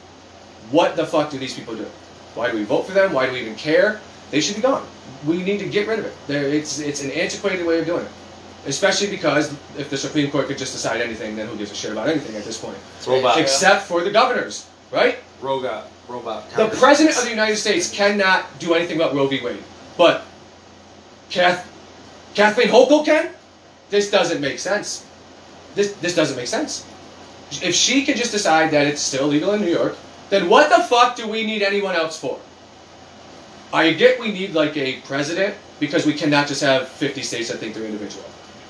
[0.70, 1.86] What the fuck do these people do?
[2.34, 3.12] Why do we vote for them?
[3.12, 4.00] Why do we even care?
[4.30, 4.86] They should be gone.
[5.26, 6.14] We need to get rid of it.
[6.26, 8.10] There, it's it's an antiquated way of doing it.
[8.64, 11.90] Especially because if the Supreme Court could just decide anything, then who gives a shit
[11.90, 12.78] about anything at this point?
[13.06, 13.38] robot.
[13.38, 15.18] Except for the governors, right?
[15.42, 16.48] robot, robot.
[16.50, 19.40] The president of the United States cannot do anything about Roe v.
[19.44, 19.62] Wade.
[19.98, 20.24] But
[21.28, 21.68] Kath,
[22.34, 23.30] Kathleen Hochul can?
[23.90, 25.06] This doesn't make sense.
[25.74, 26.86] This, this doesn't make sense.
[27.62, 29.96] If she can just decide that it's still legal in New York,
[30.30, 32.40] then what the fuck do we need anyone else for?
[33.72, 37.58] I get we need like a president because we cannot just have 50 states that
[37.58, 38.24] think they're individual.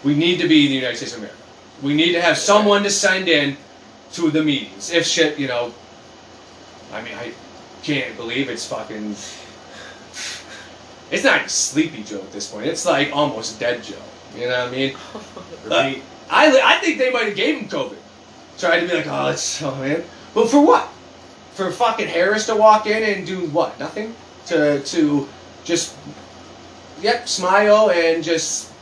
[0.04, 1.38] We need to be the United States of America.
[1.82, 3.56] We need to have someone to send in
[4.14, 4.90] to the meetings.
[4.90, 5.72] If shit, you know,
[6.92, 7.32] I mean, I
[7.82, 9.16] can't believe it's fucking.
[11.12, 12.66] It's not a sleepy Joe at this point.
[12.66, 14.00] It's like almost dead Joe.
[14.34, 14.96] You know what I mean?
[16.30, 17.98] I, I think they might have gave him COVID.
[18.58, 20.02] Tried to be like, oh, it's oh man.
[20.34, 20.88] But for what?
[21.52, 23.78] For fucking Harris to walk in and do what?
[23.78, 24.14] Nothing?
[24.46, 25.28] To to
[25.64, 25.96] just
[27.02, 28.72] yep, smile and just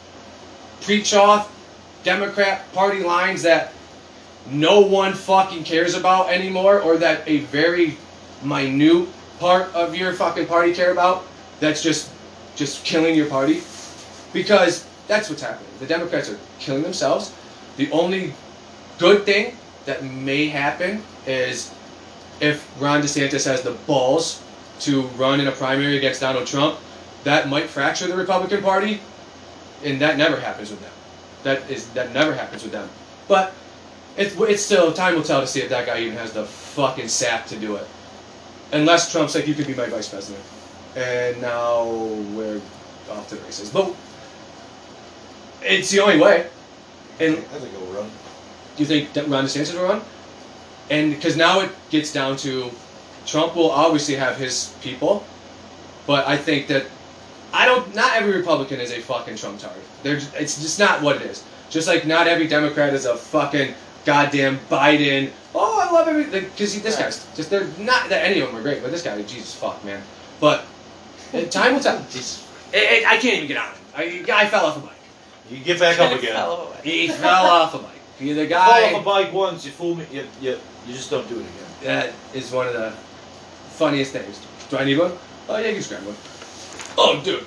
[0.82, 1.52] preach off
[2.04, 3.72] Democrat Party lines that
[4.48, 7.96] no one fucking cares about anymore, or that a very
[8.44, 9.08] minute
[9.40, 11.26] part of your fucking party care about.
[11.58, 12.10] That's just
[12.56, 13.62] just killing your party,
[14.32, 15.70] because that's what's happening.
[15.80, 17.34] The Democrats are killing themselves.
[17.76, 18.32] The only
[18.98, 21.72] good thing that may happen is
[22.40, 24.42] if Ron DeSantis has the balls
[24.80, 26.78] to run in a primary against Donald Trump,
[27.24, 29.00] that might fracture the Republican Party,
[29.84, 30.92] and that never happens with them.
[31.42, 32.88] That is that never happens with them.
[33.28, 33.52] But
[34.16, 37.08] it's it's still time will tell to see if that guy even has the fucking
[37.08, 37.86] sap to do it.
[38.72, 40.44] Unless Trump's like, you can be my vice president,
[40.96, 41.84] and now
[42.34, 42.60] we're
[43.10, 43.70] off to the races.
[43.70, 43.94] But
[45.62, 46.48] it's the only way.
[47.18, 48.10] And I think it'll run.
[48.76, 50.02] do you think that Ron DeSantis will run?
[50.90, 52.70] And because now it gets down to
[53.26, 55.24] Trump will obviously have his people,
[56.06, 56.86] but I think that
[57.52, 57.94] I don't.
[57.94, 59.60] Not every Republican is a fucking Trump.
[60.02, 61.44] They're just, it's just not what it is.
[61.68, 63.74] Just like not every Democrat is a fucking
[64.04, 65.30] goddamn Biden.
[65.54, 68.62] Oh, I love everything because this guy's just they're not that any of them are
[68.62, 70.02] great, but this guy, Jesus fuck, man.
[70.40, 70.64] But
[71.34, 71.98] uh, time will tell.
[71.98, 72.46] Jeez.
[72.74, 73.76] I, I- I can't even get on it.
[73.96, 74.92] I, guy fell off a bike.
[75.50, 76.32] You get back up again.
[76.32, 76.76] Fell away.
[76.84, 77.86] He fell off a bike.
[78.18, 81.26] He- The Fall off a bike once, you fool me, you, you, you just don't
[81.28, 81.52] do it again.
[81.84, 82.90] that is one of the
[83.70, 84.40] funniest things.
[84.68, 85.12] Do I need one?
[85.48, 86.16] Oh yeah, you can just grab one.
[86.98, 87.44] Oh, dude.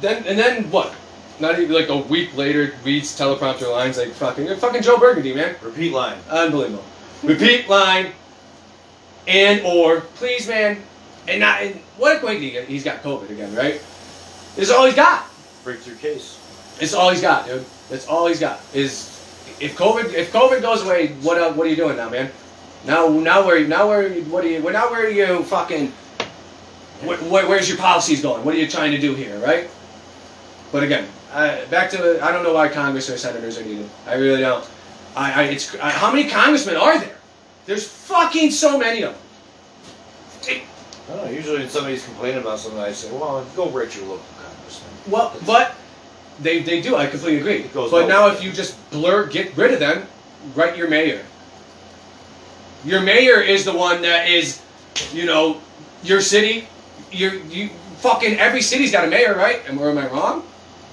[0.00, 0.92] Then and then what?
[1.38, 5.32] Not even like a week later, reads teleprompter lines like fucking you're fucking Joe Burgundy,
[5.32, 5.54] man.
[5.62, 6.18] Repeat line.
[6.28, 6.84] Unbelievable.
[7.22, 8.12] Repeat line.
[9.28, 10.82] And or please, man.
[11.30, 13.74] And not and what a quick he he's got COVID again, right?
[14.56, 15.24] This is all he's got.
[15.62, 16.36] Breakthrough case.
[16.80, 17.64] It's all he's got, dude.
[17.88, 18.60] That's all he's got.
[18.74, 19.06] Is
[19.60, 22.32] if COVID if COVID goes away, what uh, what are you doing now, man?
[22.84, 25.92] Now now where now where what are you well, now where are you fucking
[27.02, 28.44] where, where, where's your policies going?
[28.44, 29.70] What are you trying to do here, right?
[30.72, 33.88] But again, uh, back to I don't know why Congress or senators are needed.
[34.06, 34.68] I really don't.
[35.14, 37.16] I, I it's I, how many congressmen are there?
[37.66, 39.22] There's fucking so many of them.
[41.10, 44.06] I don't know, usually when somebody's complaining about something, I say, well, go write your
[44.06, 44.90] local congressman.
[45.08, 45.74] Well, but
[46.40, 46.94] they, they do.
[46.96, 47.64] I completely agree.
[47.64, 48.44] It goes But both now, if ways.
[48.44, 50.06] you just blur, get rid of them,
[50.54, 51.24] write your mayor.
[52.84, 54.62] Your mayor is the one that is,
[55.12, 55.60] you know,
[56.02, 56.66] your city.
[57.12, 57.68] Your you
[57.98, 59.60] fucking every city's got a mayor, right?
[59.68, 60.44] And where am I wrong?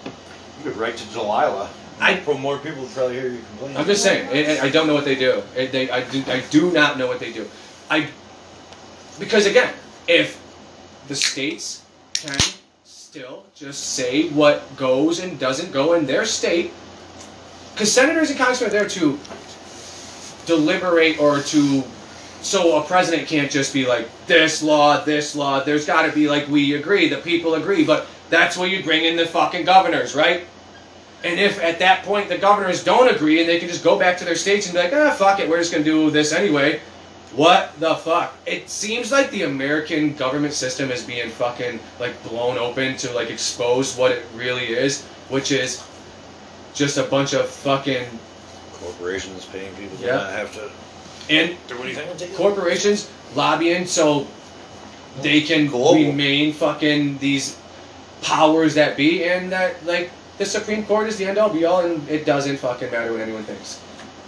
[0.05, 1.69] You could write to Delilah.
[2.01, 3.77] I- For more people to probably hear you complain.
[3.77, 4.27] I'm just saying.
[4.27, 5.41] I, I- I don't know what they do.
[5.55, 7.47] I, they, I, do, I do not know what they do.
[7.89, 8.07] I
[9.19, 9.73] because again,
[10.07, 10.41] if
[11.07, 12.37] the states can
[12.83, 16.71] still just say what goes and doesn't go in their state,
[17.73, 19.19] because senators and congressmen are there to
[20.45, 21.83] deliberate or to
[22.41, 25.63] so a president can't just be like this law, this law.
[25.63, 29.05] There's got to be like we agree, the people agree, but that's where you bring
[29.05, 30.43] in the fucking governors, right?
[31.23, 34.17] And if at that point the governors don't agree and they can just go back
[34.19, 36.79] to their states and be like, ah, fuck it, we're just gonna do this anyway.
[37.35, 38.33] What the fuck?
[38.45, 43.29] It seems like the American government system is being fucking like blown open to like
[43.29, 45.83] expose what it really is, which is
[46.73, 48.05] just a bunch of fucking
[48.79, 50.15] Corporations paying people to Yeah.
[50.17, 50.69] not have to
[51.29, 52.07] and do anything.
[52.07, 52.35] and take it.
[52.35, 54.27] corporations lobbying so
[55.21, 55.95] they can Global.
[55.95, 57.57] remain fucking these
[58.21, 61.81] powers that be and that like the Supreme Court is the end all be all
[61.81, 63.79] and it doesn't fucking matter what anyone thinks.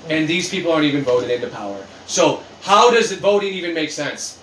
[0.10, 1.78] And these people aren't even voted into power.
[2.08, 4.38] So how does the voting even make sense?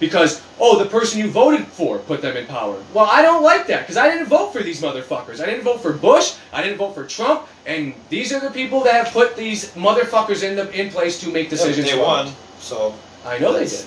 [0.00, 2.76] Because oh the person you voted for put them in power.
[2.92, 5.40] Well I don't like that because I didn't vote for these motherfuckers.
[5.40, 8.80] I didn't vote for Bush, I didn't vote for Trump, and these are the people
[8.84, 11.86] that have put these motherfuckers in the in place to make Yeah, decisions.
[11.86, 12.26] they for us.
[12.26, 13.72] won, so I know they did.
[13.72, 13.84] lots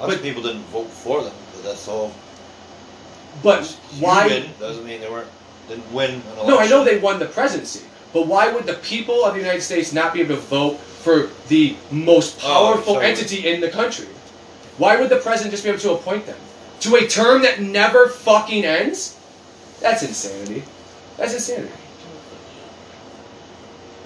[0.00, 1.32] of But- people didn't vote for them.
[1.54, 2.12] But that's all.
[3.42, 3.64] But
[4.00, 4.26] why?
[4.26, 5.28] win doesn't mean they weren't
[5.68, 6.48] didn't win an election.
[6.48, 7.84] No, I know they won the presidency.
[8.18, 11.28] But why would the people of the United States not be able to vote for
[11.46, 13.06] the most Oh, powerful sorry.
[13.06, 14.08] entity in the country?
[14.76, 16.36] Why would the president just be able to appoint them
[16.80, 19.14] to a term that never fucking ends?
[19.78, 20.64] That's insanity.
[21.16, 21.72] That's insanity.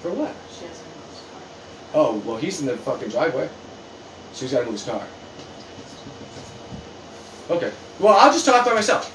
[0.03, 0.35] For what?
[0.59, 1.40] She has her mom's car.
[1.94, 3.48] Oh, well, he's in the fucking driveway.
[4.35, 5.07] So he's got to move his car.
[7.48, 7.72] Okay.
[7.98, 9.09] Well, I'll just talk by myself.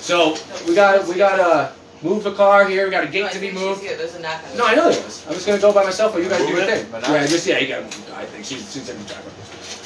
[0.00, 0.36] So
[0.68, 2.84] we got we got to move the car here.
[2.84, 3.80] We got a No, gate I to be think moved.
[3.80, 3.98] she's good.
[4.00, 5.24] There's a knock on No, I know there was.
[5.26, 6.78] I'm just gonna go by myself, but you guys do Move your it?
[6.82, 6.86] thing.
[6.90, 7.84] But not- Yeah, just yeah, you gotta.
[8.16, 9.30] I think she's she's in the driver.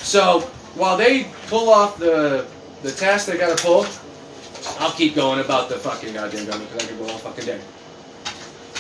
[0.03, 0.41] So
[0.75, 2.47] while they pull off the
[2.83, 3.87] the task they gotta pull,
[4.79, 7.61] I'll keep going about the fucking goddamn government because I could go all fucking day.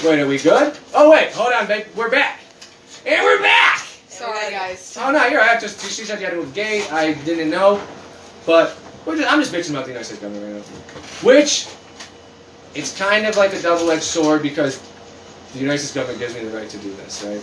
[0.05, 0.77] Wait, are we good?
[0.94, 1.87] Oh wait, hold on, babe.
[1.96, 2.40] We're back,
[3.07, 3.81] and we're back.
[4.09, 4.96] Sorry, guys.
[5.01, 5.61] Oh no, you're right.
[5.61, 6.92] Just she said you had to move the gate.
[6.92, 7.81] I didn't know,
[8.44, 11.66] but just, I'm just bitching about the United States government right now, which
[12.79, 14.79] it's kind of like a double-edged sword because
[15.53, 17.43] the United States government gives me the right to do this, right?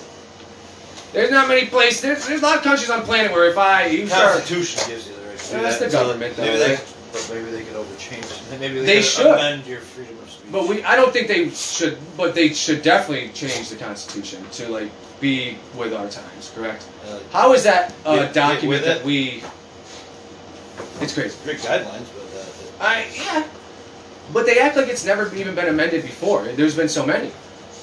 [1.14, 2.02] There's not many places.
[2.02, 4.34] There's, there's a lot of countries on the planet where if I you The start,
[4.34, 5.92] Constitution gives you the right to do that's that.
[5.92, 6.96] the government, though, Maybe they, right?
[7.12, 8.60] but maybe they could overchange.
[8.60, 9.26] Maybe they, They could should.
[9.28, 10.52] amend your freedom of speech.
[10.52, 11.98] but we I don't think they should.
[12.18, 14.90] But they should definitely change the Constitution to like
[15.22, 16.52] be with our times.
[16.56, 16.88] Correct?
[17.08, 19.06] Uh, How is that a get document with that it.
[19.06, 19.44] we?
[21.02, 21.38] It's crazy.
[21.44, 23.48] great guidelines, but uh, I yeah,
[24.34, 26.44] but they act like it's never even been amended before.
[26.46, 27.30] There's been so many.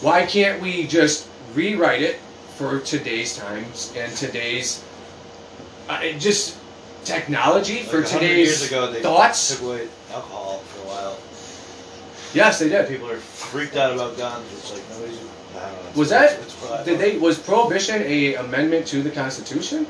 [0.01, 2.17] Why can't we just rewrite it
[2.57, 4.85] for today's times and today's
[5.89, 6.59] uh, just
[7.05, 9.57] technology like for 100 today's years ago they thoughts?
[9.57, 11.19] took away alcohol for a while.
[12.35, 12.89] Yes, they did.
[12.89, 14.47] People are freaked out about guns.
[14.53, 15.19] It's like nobody's.
[15.57, 15.91] I don't know.
[15.99, 19.87] Was that- It's, it's Did they was prohibition a amendment to the Constitution?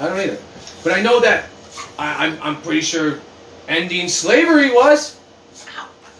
[0.00, 0.38] I don't either.
[0.84, 1.46] But I know that
[1.98, 3.20] I, I'm I'm pretty sure
[3.66, 5.18] ending slavery was.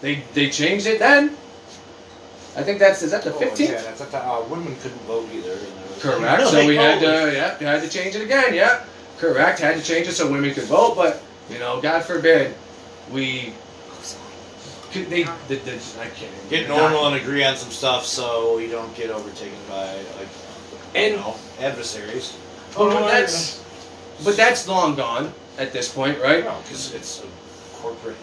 [0.01, 1.37] They they changed it then.
[2.57, 3.53] I think that's is that the fifteenth?
[3.53, 3.71] Oh, fifteenth.
[3.71, 5.53] yeah, that's at the, uh, women couldn't vote either.
[5.53, 6.49] and there Correct.
[6.49, 8.55] So we had to, yeah, had to change it again.
[8.55, 8.85] Yeah,
[9.19, 9.61] correct.
[9.61, 12.55] Had to change it so women could vote, but you know, God forbid,
[13.11, 13.53] we
[14.93, 18.71] could they the, the I can't Get normal and agree on some stuff so you
[18.71, 20.29] don't get overtaken by like
[20.95, 22.37] And- you know, adversaries.
[22.77, 23.65] But, but that's
[24.25, 26.45] but that's long gone at this point, right?
[26.45, 28.17] No, because it's a corporate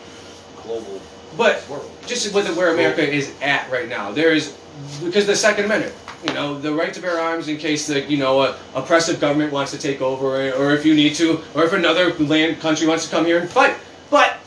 [0.64, 1.02] global
[1.38, 1.92] But world.
[2.08, 4.58] just with where America is at right now, there is
[5.04, 5.94] because the Second Amendment,
[6.28, 9.52] you know, the right to bear arms in case the you know a oppressive government
[9.52, 13.06] wants to take over, or if you need to, or if another land country wants
[13.06, 13.76] to come here and fight.
[14.10, 14.38] But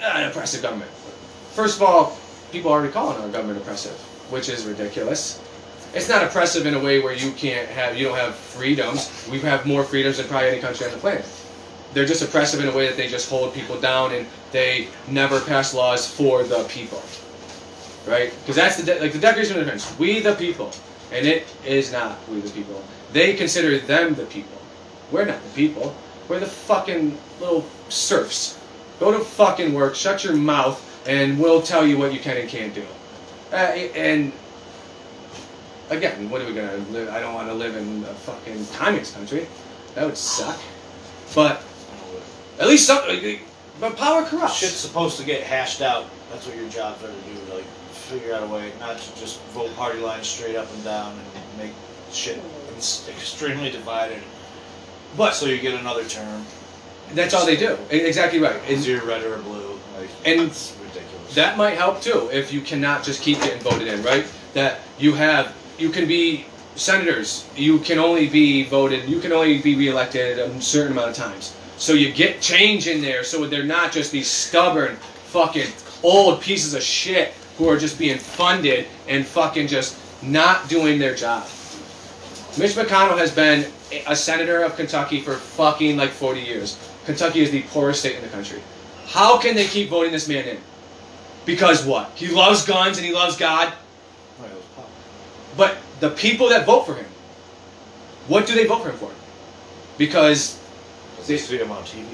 [0.00, 0.90] uh, an oppressive government.
[1.52, 2.18] First of all,
[2.50, 3.96] people are already calling our government oppressive,
[4.30, 5.40] which is ridiculous.
[5.94, 9.28] It's not oppressive in a way where you can't have you don't have freedoms.
[9.30, 11.24] We have more freedoms than probably any country on the planet.
[11.94, 15.40] They're just oppressive in a way that they just hold people down and they never
[15.40, 17.02] pass laws for the people
[18.06, 18.32] right?
[18.40, 19.98] Because that's the de- like the Declaration of Independence.
[19.98, 20.72] We the people,
[21.12, 22.82] and it is not we the people.
[23.12, 24.58] They consider them the people.
[25.10, 25.94] We're not the people.
[26.28, 28.58] We're the fucking little serfs.
[28.98, 32.48] Go to fucking work, shut your mouth, and we'll tell you what you can and
[32.48, 32.84] can't do.
[33.52, 34.32] Uh, and
[35.90, 37.08] again, what are we gonna live?
[37.10, 39.46] I don't want to live in a fucking communist country.
[39.94, 40.58] That would suck.
[41.34, 41.62] But
[42.58, 43.02] at least some.
[43.80, 44.56] But power corrupts.
[44.56, 46.06] Shit's supposed to get hashed out.
[46.30, 47.54] That's what your jobs are to do.
[47.54, 51.12] Like figure out a way, not to just vote party lines straight up and down
[51.12, 51.72] and make
[52.12, 52.40] shit
[52.76, 54.22] extremely divided.
[55.16, 56.44] But so you get another term.
[57.12, 57.78] that's all they do.
[57.90, 58.56] Exactly right.
[58.62, 59.78] And Is your red or blue?
[59.96, 61.34] Like And it's ridiculous.
[61.34, 64.26] That might help too if you cannot just keep getting voted in, right?
[64.54, 69.60] That you have, you can be senators, you can only be voted, you can only
[69.60, 71.54] be reelected a certain amount of times.
[71.76, 75.68] So you get change in there so they're not just these stubborn, fucking
[76.02, 81.14] old pieces of shit who are just being funded and fucking just not doing their
[81.14, 81.44] job.
[82.56, 83.70] Mitch McConnell has been
[84.06, 86.78] a senator of Kentucky for fucking like 40 years.
[87.04, 88.60] Kentucky is the poorest state in the country.
[89.06, 90.58] How can they keep voting this man in?
[91.44, 92.10] Because what?
[92.14, 93.72] He loves guns and he loves God.
[95.56, 97.06] But the people that vote for him,
[98.26, 99.10] what do they vote for him for?
[99.98, 100.58] Because,
[101.26, 102.04] Because they see him on TV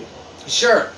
[0.46, 0.90] sure,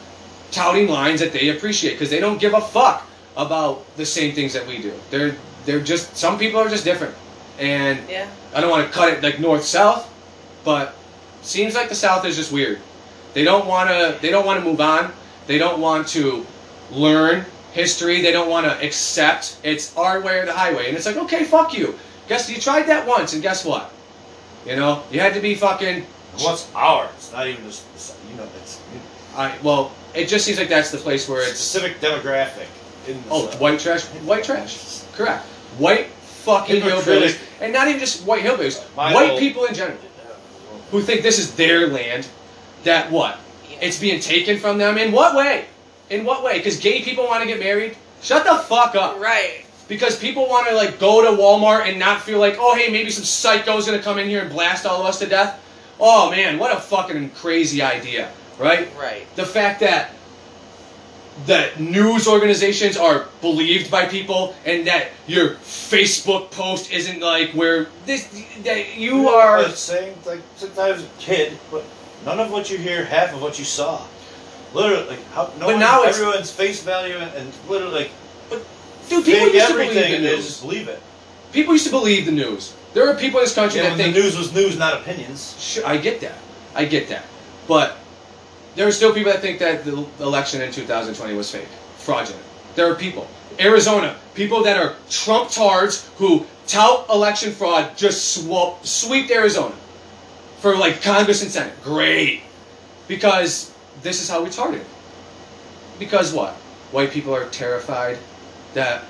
[0.51, 4.53] touting lines that they appreciate because they don't give a fuck about the same things
[4.53, 4.93] that we do.
[5.11, 7.15] They're they're just some people are just different,
[7.59, 8.29] and Yeah.
[8.55, 10.11] I don't want to cut it like north south,
[10.65, 10.95] but
[11.43, 12.81] seems like the south is just weird.
[13.35, 14.19] They don't want to.
[14.21, 15.13] They don't want to move on.
[15.47, 16.47] They don't want to
[16.91, 18.21] learn history.
[18.21, 20.89] They don't want to accept it's our way or the highway.
[20.89, 21.99] And it's like, okay, fuck you.
[22.29, 23.91] Guess you tried that once, and guess what?
[24.67, 26.07] You know, you had to be fucking.
[26.39, 27.11] What's ours?
[27.17, 27.85] It's not even just
[28.31, 28.81] you know it's
[29.37, 31.59] I well, it just seems like that's the place where it's.
[31.61, 32.67] specific demographic.
[33.09, 33.61] In the Oh, South.
[33.61, 34.03] white trash.
[34.05, 35.01] White trash.
[35.15, 35.45] Correct.
[35.79, 36.07] White
[36.45, 38.81] fucking hillbillies, and not even just white hillbillies.
[38.97, 39.99] My white old- people in general
[40.91, 42.27] who think this is their land.
[42.85, 43.39] That what?
[43.81, 44.99] It's being taken from them.
[44.99, 45.65] In what way?
[46.11, 46.59] In what way?
[46.59, 47.97] Because gay people want to get married?
[48.23, 49.19] Shut the fuck up.
[49.19, 49.65] Right.
[49.89, 53.11] Because people want to like go to Walmart and not feel like, oh hey, maybe
[53.11, 55.59] some psycho's gonna come in here and blast all of us to death.
[56.05, 58.89] Oh man, what a fucking crazy idea, right?
[58.99, 59.25] Right.
[59.37, 60.11] The fact that
[61.47, 67.87] that news organizations are believed by people and that your Facebook post isn't like where
[68.05, 68.27] this
[68.65, 71.85] that you are It's saying like since I was a kid, but
[72.27, 74.05] none of what you hear, half of what you saw.
[74.75, 78.11] Literally, like how no But one, now it's- everyone's face value and, and literally like
[79.09, 80.47] dude people fake used to believe the news.
[80.47, 81.01] just believe it.
[81.53, 82.75] People used to believe the news.
[82.95, 85.57] There are people in this country Yeah, that think the news was news, not opinions.
[85.59, 86.39] Sure, I get that.
[86.75, 87.25] I get that.
[87.67, 87.99] But
[88.75, 92.45] there are still people that think that the election in 2020 was fake, fraudulent.
[92.75, 93.29] There are people.
[93.61, 98.85] Arizona, people that are Trump tards who tout election fraud just swap,
[99.31, 99.75] Arizona
[100.59, 101.75] for like Congress and Senate.
[101.83, 102.43] Great.
[103.09, 104.85] Because this is how retarded.
[105.99, 106.55] Because what?
[106.93, 108.19] White people are terrified
[108.75, 109.05] that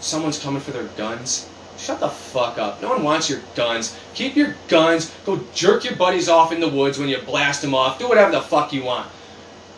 [0.00, 1.48] someone's coming for their guns.
[1.78, 2.82] Shut the fuck up.
[2.82, 3.96] No one wants your guns.
[4.14, 5.14] Keep your guns.
[5.24, 7.98] Go jerk your buddies off in the woods when you blast them off.
[7.98, 9.08] Do whatever the fuck you want.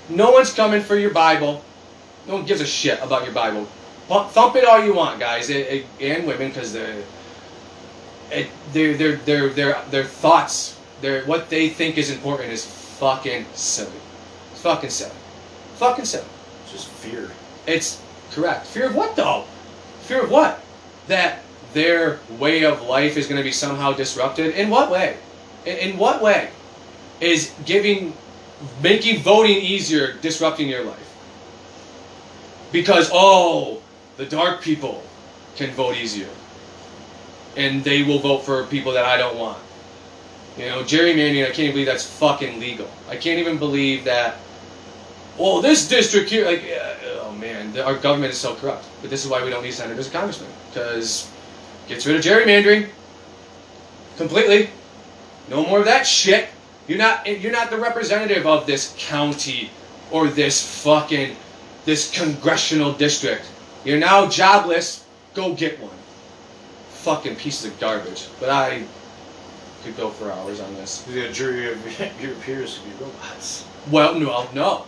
[0.09, 1.63] No one's coming for your Bible.
[2.27, 3.67] No one gives a shit about your Bible.
[4.09, 6.97] Thump it all you want, guys, It- it- and women, because they're,
[8.33, 13.47] it, their their their their their thoughts, their what they think is important is fucking
[13.55, 13.93] silly.
[14.53, 15.15] It's fucking silly.
[15.77, 16.25] Fucking silly.
[16.65, 17.31] It's just fear.
[17.67, 18.01] It's
[18.33, 18.67] correct.
[18.67, 19.45] Fear of what though?
[20.03, 20.61] Fear of what?
[21.07, 21.43] That
[21.73, 24.55] their way of life is going to be somehow disrupted.
[24.55, 25.17] In what way?
[25.67, 26.51] In, what way
[27.21, 28.15] is giving,
[28.83, 31.07] making voting easier disrupting your life?
[32.73, 33.83] Because oh,
[34.17, 35.03] the dark people
[35.57, 36.29] can vote easier.
[37.57, 39.59] And they will vote for people that I don't want.
[40.57, 42.89] You know, gerrymandering, I can't believe that's fucking legal.
[43.09, 44.37] I can't even believe that,
[45.39, 48.87] well, this district here, like, uh, oh man, our government is so corrupt.
[49.01, 50.51] But this is why we don't need senators and congressmen.
[50.69, 51.30] Because
[51.91, 52.89] gets rid of gerrymandering
[54.17, 54.71] completely.
[55.49, 56.49] No more of that shit.
[56.87, 59.71] You're not you're not the representative of this county
[60.11, 61.37] or this fucking
[61.85, 63.45] this congressional district.
[63.85, 65.05] You're now jobless.
[65.35, 65.97] Go get one.
[66.91, 68.29] Fucking pieces of garbage.
[68.39, 68.85] But I
[69.83, 71.03] could go for hours on this.
[71.03, 73.67] The jury of your peers could be robots.
[73.91, 74.85] Well, no, no,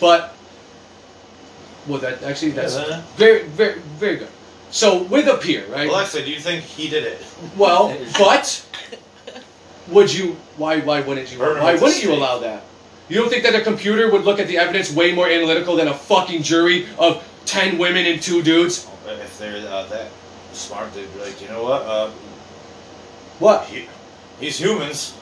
[0.00, 0.34] but
[1.86, 4.28] well, that actually that's Yeah, that- very, very, very good.
[4.72, 5.88] So with a peer, right?
[5.88, 7.24] Alexa, do you think he did it?
[7.56, 8.66] Well, but
[9.88, 10.36] would you?
[10.56, 10.80] Why?
[10.80, 11.38] Why wouldn't you?
[11.38, 12.18] Burn him Why at the wouldn't you stake.
[12.18, 12.64] allow that?
[13.08, 15.88] You don't think that a computer would look at the evidence way more analytical than
[15.88, 18.88] a fucking jury of ten women and two dudes?
[19.06, 20.08] If they're uh, that
[20.52, 21.82] smart, they'd be like, you know what?
[21.82, 22.10] Uh,
[23.38, 23.64] What?
[23.66, 23.86] he,
[24.40, 25.14] he's humans.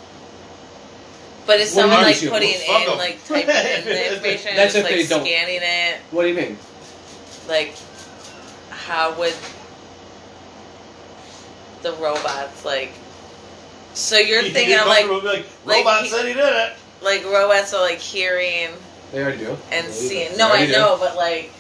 [1.47, 2.99] But is Well, someone now like you- putting well, fuck in 'em.
[2.99, 5.25] like typing in the information, That's and if just, they like don't.
[5.27, 6.01] scanning it?
[6.13, 6.59] What do you mean?
[7.49, 7.75] Like,
[8.91, 9.35] how would
[11.83, 12.91] the robots like?
[13.95, 16.35] So you're He'd thinking get of like comfortable and be like robot he- said he
[16.35, 16.73] did it.
[17.03, 18.71] like robots are like hearing
[19.13, 19.57] They already do.
[19.71, 20.31] and Yeah, seeing.
[20.33, 20.73] they No, I already do.
[20.73, 21.53] know, but like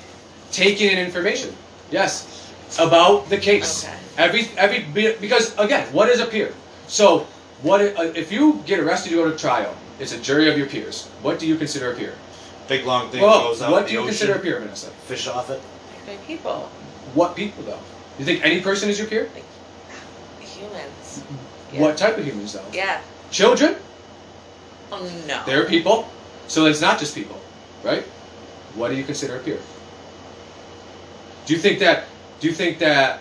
[0.50, 1.54] Taking in information.
[1.92, 2.26] Yes,
[2.80, 3.84] about the case.
[3.84, 3.94] Okay.
[4.18, 4.80] Every every
[5.20, 6.52] because again, what is a peer?
[6.88, 7.26] So
[7.62, 9.12] what uh, if you get arrested?
[9.12, 9.72] You go to trial.
[10.00, 11.06] It's a jury of your peers.
[11.22, 12.14] What do you consider a peer?
[12.66, 14.88] Big long thing Well, goes out what do the you ocean, consider a peer, Vanessa?
[15.06, 15.60] Fish off it.
[16.06, 16.68] they're people,
[17.14, 17.78] What people though?
[18.18, 19.28] You think any person is your peer?
[20.60, 21.22] humans.
[21.22, 21.74] Mm-hmm.
[21.74, 21.80] Yeah.
[21.80, 22.64] What type of humans though?
[22.72, 23.00] Yeah.
[23.30, 23.76] Children?
[24.92, 25.42] Oh no.
[25.46, 26.08] They're people.
[26.48, 27.40] So it's not just people,
[27.84, 28.02] right?
[28.74, 29.58] What do you consider a peer?
[31.46, 32.04] Do you think that
[32.40, 33.20] do you think that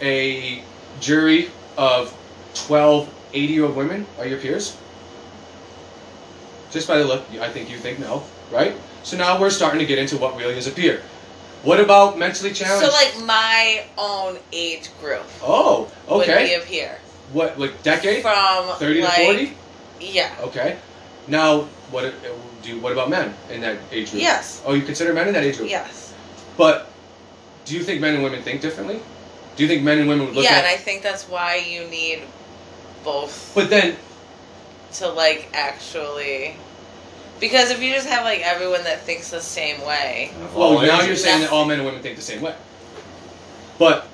[0.00, 0.62] a
[1.00, 2.14] jury of
[2.54, 4.76] 12 80-year-old women are your peers?
[6.70, 8.22] Just by the look, I think you think no,
[8.52, 8.74] right?
[9.02, 11.02] So now we're starting to get into what really is a peer.
[11.62, 12.86] What about mentally challenged?
[12.86, 16.56] So like my own age group oh, okay.
[16.56, 16.98] would be peer.
[17.32, 18.22] What like decade?
[18.22, 19.56] From 30 like, to 40?
[20.00, 20.34] Yeah.
[20.42, 20.78] Okay.
[21.26, 22.12] Now, what uh,
[22.62, 22.80] do?
[22.80, 24.22] What about men in that age group?
[24.22, 24.62] Yes.
[24.64, 25.68] Oh, you consider men in that age group?
[25.68, 26.14] Yes.
[26.56, 26.90] But
[27.64, 29.00] do you think men and women think differently?
[29.56, 30.64] Do you think men and women would look yeah, at?
[30.64, 32.22] and I think that's why you need
[33.04, 33.96] both but then,
[34.94, 36.56] to like actually
[37.40, 41.02] because if you just have like everyone that thinks the same way Of well, now
[41.02, 42.54] you're saying that all men and women think the same way.
[43.78, 44.08] But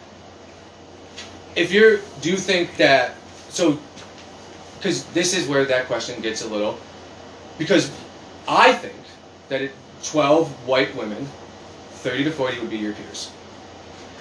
[1.57, 3.15] if you're, do you think that?
[3.49, 3.79] So,
[4.77, 6.79] because this is where that question gets a little,
[7.57, 7.91] because
[8.47, 8.97] I think
[9.49, 9.73] that it,
[10.03, 11.27] 12 white women,
[11.93, 13.31] 30 to 40 would be your peers.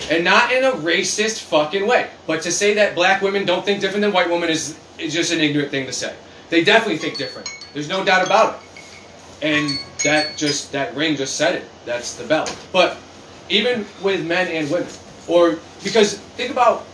[0.10, 2.10] And not in a racist fucking way.
[2.26, 5.32] But to say that black women don't think different than white women is, is just
[5.32, 6.16] an ignorant thing to say.
[6.50, 7.50] They definitely think different.
[7.74, 8.73] There's no doubt about it.
[9.44, 11.66] And that just, that ring just said it.
[11.86, 12.48] That's the bell.
[12.72, 12.98] But
[13.50, 14.88] even with men and women,
[15.28, 16.86] or, because think about,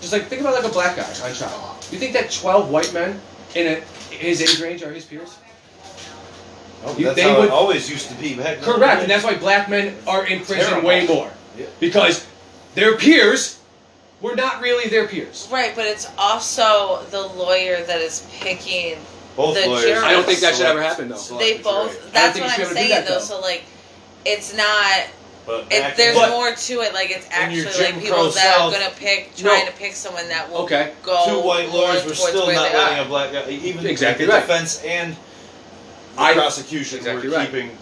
[0.00, 1.78] just like, think about like a black guy on trial.
[1.90, 3.18] You think that 12 white men
[3.54, 3.74] in a,
[4.14, 5.36] his age range are his peers?
[6.84, 8.60] Oh, You- that's they how would- it always used to be back.
[8.60, 10.88] Correct, and that's why black men are in prison Terrible.
[10.88, 11.30] way more.
[11.58, 11.66] Yeah.
[11.80, 12.26] Because
[12.74, 13.58] their peers
[14.20, 15.48] were not really their peers.
[15.50, 18.98] right but it's also the lawyer that is picking
[19.36, 19.84] Both the lawyers.
[19.84, 20.02] jurors.
[20.04, 21.16] I don't think that should ever happen, though.
[21.38, 22.10] they the both jury.
[22.12, 23.14] that's what i'm should be able to do saying that, though.
[23.14, 23.20] though.
[23.20, 23.64] so like
[24.24, 25.06] it's not
[25.46, 28.74] But it, there's then, more to it like it's actually like people Crow that South-
[28.74, 29.50] are gonna pick No.
[29.50, 30.92] trying to pick someone that will Okay.
[31.02, 33.04] go two white lawyers were still not letting are.
[33.04, 34.40] a black guy, even Exactly the right.
[34.40, 35.16] defense and
[36.16, 37.46] the I- prosecution exactly were right.
[37.50, 37.76] keeping.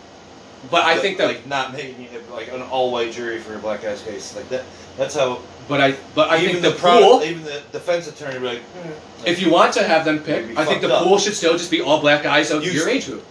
[0.70, 3.58] But I the- think that, like not making it like an all-white jury for a
[3.58, 4.64] black guy's case like that.
[4.96, 7.22] That's how but I, but I even think the, the pro- pool.
[7.22, 10.64] even the defense attorney were like, hmm, If you want to have them pick, I
[10.64, 11.04] think the up.
[11.04, 13.24] pool should still just be all black guys of You your age group.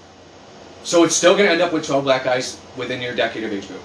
[0.84, 3.52] So it's still going to end up with 12 black guys within your decade of
[3.52, 3.82] age group.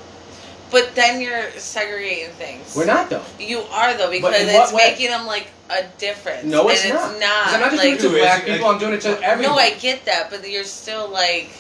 [0.71, 2.75] But then you're segregating things.
[2.77, 3.23] We're not though.
[3.39, 4.91] You are though because it's way?
[4.91, 6.45] making them like a difference.
[6.45, 7.11] No, it's and not.
[7.11, 7.45] It's not.
[7.45, 8.67] 'Cause I'm not just like, doing it to black people.
[8.69, 9.57] I'm doing it to everyone.
[9.57, 11.51] no, I get that, but you're still like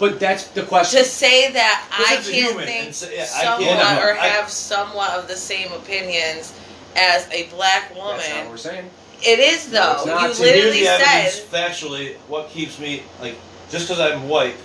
[0.00, 0.98] But that's the question.
[0.98, 4.26] to say that I can't human, think and so- yeah, I somewhat can't- or I-
[4.28, 6.52] have somewhat of the same opinions
[6.96, 8.16] as a black woman.
[8.16, 8.50] that's not what woman.
[8.50, 8.90] we're saying.
[9.22, 9.92] It is though.
[9.98, 10.28] it's not.
[10.28, 12.16] You So here's literally the evidence said factually.
[12.28, 13.36] What keeps me like
[13.70, 14.56] just because I'm white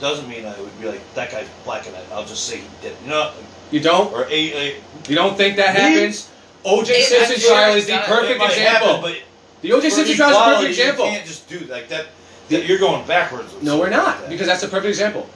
[0.00, 2.64] doesn't mean I would be like that guy's black and I- I'll just say he
[2.80, 2.96] did.
[3.04, 3.30] You know,
[3.70, 4.10] You don't?
[4.14, 4.76] or a, a
[5.08, 5.80] You don't think that Me?
[5.80, 6.28] happens?
[6.64, 8.88] OJ It- Simpson I'm trial it is the perfect example.
[8.88, 9.16] happen, but
[9.60, 11.04] the OJ Simpson trial is a perfect example.
[11.06, 12.06] You can't just do like that.
[12.48, 13.52] That you're going backwards.
[13.54, 14.30] with No, we're something like not, that.
[14.30, 15.28] because that's a perfect example.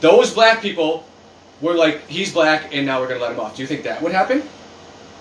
[0.00, 1.06] Those black people
[1.60, 3.56] were like, he's black, and now we're gonna let him off.
[3.56, 4.42] Do you think that would happen?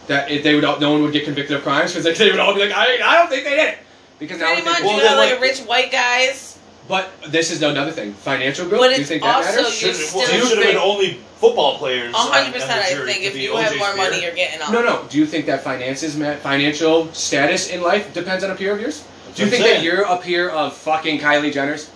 [0.07, 2.39] That if they would, all, no one would get convicted of crimes because they would
[2.39, 3.77] all be like, I, I don't think they did it.
[4.19, 6.57] Because now Pretty if they- much, well, you then got like rich white guys.
[6.87, 8.11] But this is another thing.
[8.13, 8.81] Financial growth.
[8.81, 9.81] But Do you it's think that matters?
[9.81, 12.09] you Should, well, still it should have been only football players.
[12.09, 12.53] A 100.
[12.53, 13.79] percent I think if be you have O.J.
[13.79, 14.71] more money, you're getting off.
[14.73, 15.05] No, no.
[15.09, 19.05] Do you think that finances, financial status in life depends on a peer of yours?
[19.31, 21.89] That's Do you what I'm think that you're a peer of fucking Kylie Jenner's?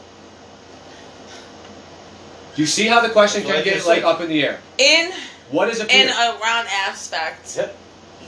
[2.55, 4.59] Do you see how the question can get like up in the air?
[4.77, 5.11] In
[5.51, 6.03] What is a peer?
[6.05, 7.75] in a round aspect, Yep.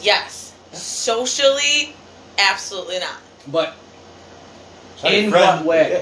[0.02, 0.54] yes.
[0.74, 1.94] Socially,
[2.38, 3.16] absolutely not.
[3.48, 3.76] but
[4.96, 5.58] It's not your In friend.
[5.60, 5.92] what way?
[5.92, 6.02] Yeah.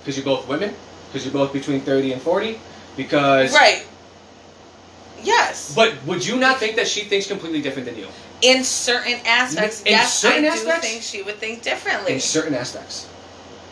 [0.00, 0.74] because you're both women,
[1.08, 2.58] because you're both between thirty and forty,
[2.96, 3.52] because.
[3.52, 3.84] Right.
[5.22, 5.74] Yes.
[5.74, 8.06] But would you not think that she thinks completely different than you?
[8.40, 10.80] In certain aspects, In yes, certain I aspects?
[10.82, 12.14] do think she would think differently.
[12.14, 13.08] In certain aspects,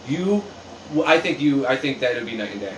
[0.08, 0.42] you,
[0.92, 2.74] well, I think you, I think that it would be night and day.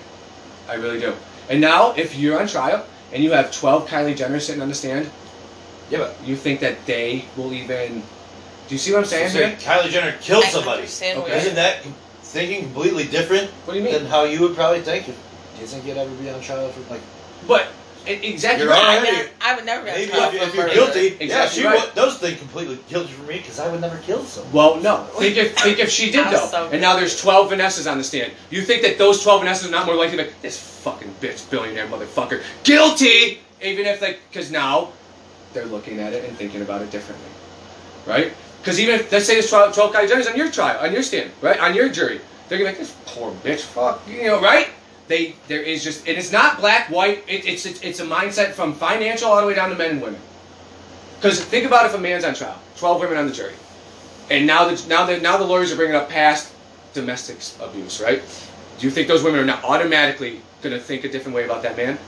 [0.68, 1.14] I really do.
[1.49, 4.74] And now, if you're on trial and you have twelve Kylie Jenner sitting on the
[4.74, 5.09] stand,
[5.91, 8.03] Yeah, but you think that they will even?
[8.68, 9.57] Do you see what I'm saying so here?
[9.57, 10.82] Kylie Jenner killed I somebody.
[10.82, 11.39] Okay.
[11.39, 11.82] Isn't that
[12.20, 13.95] thinking completely different What do you mean?
[13.95, 15.07] than how you would probably think?
[15.07, 15.14] Do
[15.59, 17.01] you think you'd ever be on trial for like?
[17.47, 17.68] But
[18.09, 18.65] exactly.
[18.65, 18.83] You're right.
[18.83, 20.75] I, already- never, I would never be on Maybe if, if you're murder.
[20.75, 21.79] guilty, yeah, Exactly she right.
[21.79, 24.53] wa- does think completely guilty for me because I would never kill someone.
[24.53, 25.05] Well, no.
[25.19, 28.05] Think if think if she did though, so and now there's 12 Vanessas on the
[28.05, 28.33] stand.
[28.51, 31.15] You think that those 12 Vanessas are not more likely to be like this fucking
[31.21, 34.91] bitch billionaire motherfucker guilty, even if like because now
[35.53, 37.29] they're looking at it and thinking about it differently,
[38.07, 38.33] right?
[38.61, 41.03] Because even if let's say there's 12, 12 Kylie Jenners on your trial, on your
[41.03, 44.41] stand, right, on your jury, they're gonna be like this poor bitch, fuck, you know,
[44.41, 44.69] right?
[45.09, 47.25] They there is just and it's not black white.
[47.27, 50.03] It, it's, it's it's a mindset from financial all the way down to men and
[50.03, 50.21] women.
[51.17, 53.55] Because think about if a man's on trial, 12 women on the jury.
[54.31, 56.53] And now the now the now the lawyers are bringing up past
[56.93, 58.23] domestic abuse, right?
[58.79, 61.63] Do you think those women are not automatically going to think a different way about
[61.63, 61.99] that man?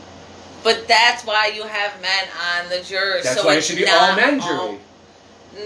[0.63, 3.23] But that's why you have men on the jury.
[3.23, 4.79] That's so why it should be all men all- jury.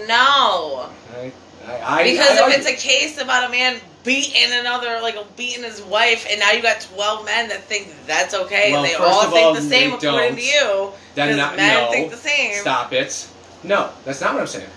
[0.07, 0.89] No.
[1.13, 1.31] I,
[1.67, 5.81] I, I, Because if it's a case about a man beating another, like beating his
[5.81, 9.23] wife, and now you got 12 men that think that's okay, Well, and they all
[9.31, 10.35] think all, the same according don't.
[10.35, 10.91] to you.
[11.15, 12.53] Because not, men no, think the same.
[12.61, 13.27] Stop it.
[13.63, 14.69] No, that's not what I'm saying.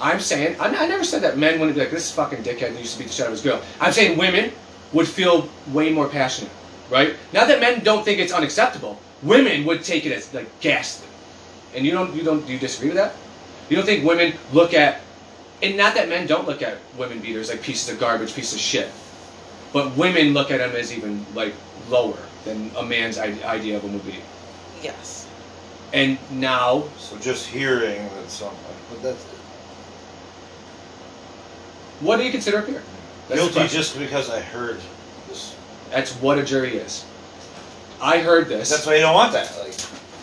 [0.00, 2.78] I'm saying I, I never said that men wouldn't be like this fucking dickhead that
[2.78, 3.62] used to beat the shit out of his girl.
[3.80, 4.52] I'm saying women
[4.92, 6.52] would feel way more passionate,
[6.90, 7.16] right?
[7.32, 9.00] Not that men don't think it's unacceptable.
[9.22, 11.08] Women would take it as like ghastly,
[11.74, 13.14] and you don't you don't do you disagree with that?
[13.68, 15.00] You don't think women look at
[15.62, 18.60] and not that men don't look at women beaters like pieces of garbage, pieces of
[18.60, 18.90] shit,
[19.72, 21.54] but women look at them as even like
[21.88, 24.16] lower than a man's idea of them would be.
[24.82, 25.28] Yes.
[25.92, 28.58] And now So just hearing that something,
[28.90, 29.22] but that's
[32.00, 32.82] What do you consider a peer?
[33.28, 34.80] That's guilty just because I heard
[35.28, 35.56] this.
[35.90, 37.04] That's what a jury is.
[38.00, 38.68] I heard this.
[38.70, 39.56] That's why you don't want that.
[39.58, 39.74] Like,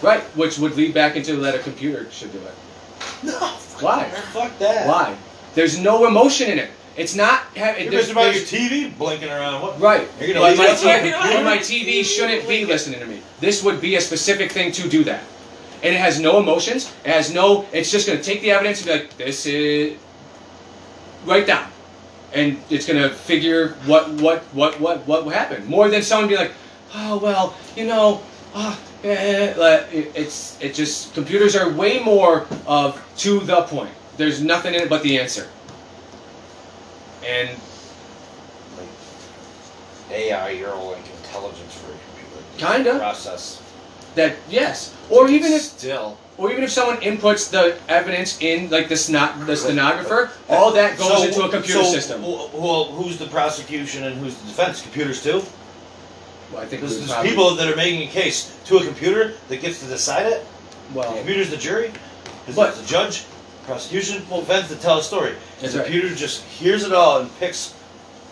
[0.02, 2.54] right, which would lead back into that a computer should do it.
[3.24, 4.10] no, Why?
[4.10, 4.88] fuck that.
[4.88, 5.16] Why?
[5.56, 6.72] There's no emotion in it.
[6.96, 7.84] It's not having.
[7.84, 9.62] You're there's, bitching about your TV blinking around.
[9.62, 9.80] What?
[9.80, 10.08] Right.
[10.20, 11.58] You're gonna but leave my, TV, on the but my?
[11.58, 13.22] TV shouldn't be listening to me.
[13.40, 15.24] This would be a specific thing to do that.
[15.82, 16.94] And it has no emotions.
[17.04, 17.66] It has no.
[17.74, 19.98] It's just going to take the evidence and be like, this is.
[21.26, 21.70] Write down.
[22.34, 25.68] And it's going to figure what, what, what, what, what happened.
[25.68, 26.52] More than someone be like,
[26.96, 28.22] oh, well, you know,
[28.56, 31.14] ah, eh, like, it- it's, it just.
[31.14, 33.92] Computers are way more of to the point.
[34.18, 35.48] There's nothing in it but the answer.
[37.26, 37.50] And
[38.78, 38.88] Like,
[40.12, 42.44] AI, you're all like intelligence for a computer.
[42.58, 43.00] Kinda.
[43.00, 43.60] Process.
[44.16, 44.94] that, yes.
[45.10, 46.18] Or even if still.
[46.38, 50.98] Or even if someone inputs the evidence in, like the, sno- the stenographer, all that
[50.98, 52.22] goes So- into a computer so system.
[52.22, 54.82] who- who's the prosecution and who's the defense?
[54.82, 55.44] Computers too.
[56.58, 59.34] I think There's, we there's probably- people that are making a case to a computer
[59.50, 60.46] that gets to decide it.
[60.94, 61.92] The Well, computer's the jury.
[62.48, 63.24] Is But- the judge,
[63.66, 65.34] prosecution, well, defense to tell a story.
[65.62, 65.86] That's the right.
[65.86, 67.74] computer just hears it all and picks.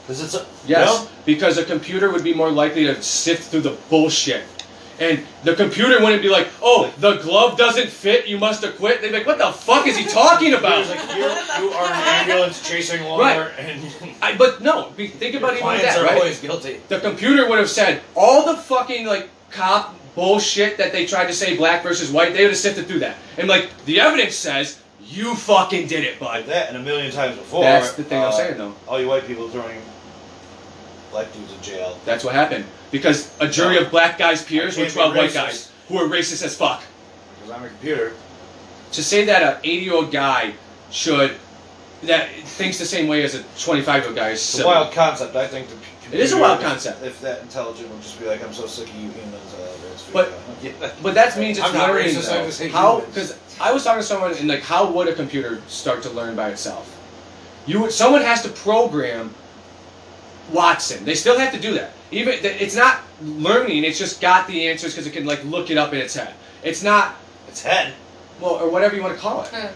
[0.05, 1.07] Because it's a yes, you know?
[1.26, 4.43] because a computer would be more likely to sift through the bullshit.
[5.01, 9.01] And the computer wouldn't be like, oh, the glove doesn't fit, you must have quit.
[9.01, 10.85] They'd be like, what the fuck is he talking about?
[10.85, 11.29] Computer's like, you're,
[11.69, 13.81] you are an ambulance chasing lawyer, and
[14.21, 16.17] I, but no, be- think about your even clients that, are right?
[16.17, 16.81] always guilty.
[16.87, 21.33] the computer would have said all the fucking like cop bullshit that they tried to
[21.33, 22.33] say black versus white.
[22.33, 26.21] They would have sifted through that and like the evidence says you fucking did it,
[26.21, 26.51] Like bud.
[26.51, 27.63] that, and a million times before.
[27.63, 28.75] That's the thing I'm uh, saying though.
[28.87, 29.81] All you white people throwing
[31.12, 31.97] black dudes in jail.
[32.05, 35.72] That's what happened because a jury of black guys peers I were 12 white guys
[35.88, 36.84] who were racist as fuck.
[37.39, 38.14] Because I'm a computer.
[38.93, 40.53] To say that an 80 year old guy
[40.91, 41.36] should
[42.03, 44.66] that thinks the same way as a 25 year old guy is It's a silly.
[44.74, 45.36] wild concept.
[45.36, 45.82] I think the p-
[46.18, 47.03] It is a computer, wild if- concept.
[47.03, 49.53] If that intelligent would just be like, I'm so sick of you humans.
[49.53, 50.34] Uh, that's But-
[50.64, 50.72] yeah.
[51.03, 52.66] But that means it's I'm not learning racist, I just though.
[52.66, 52.95] hate How?
[52.97, 53.14] humans.
[53.14, 56.36] Because I was talking to someone and like, how would a computer start to learn
[56.36, 56.97] by itself?
[57.68, 57.91] You would.
[57.91, 59.34] Someone has to program
[60.51, 61.05] Watson.
[61.05, 61.91] They still have to do that.
[62.11, 63.83] Even it's not learning.
[63.83, 66.33] It's just got the answers because it can like look it up in its head.
[66.63, 67.15] It's not
[67.47, 67.93] It's head.
[68.39, 69.47] well or whatever you want to call it.
[69.49, 69.67] Hmm.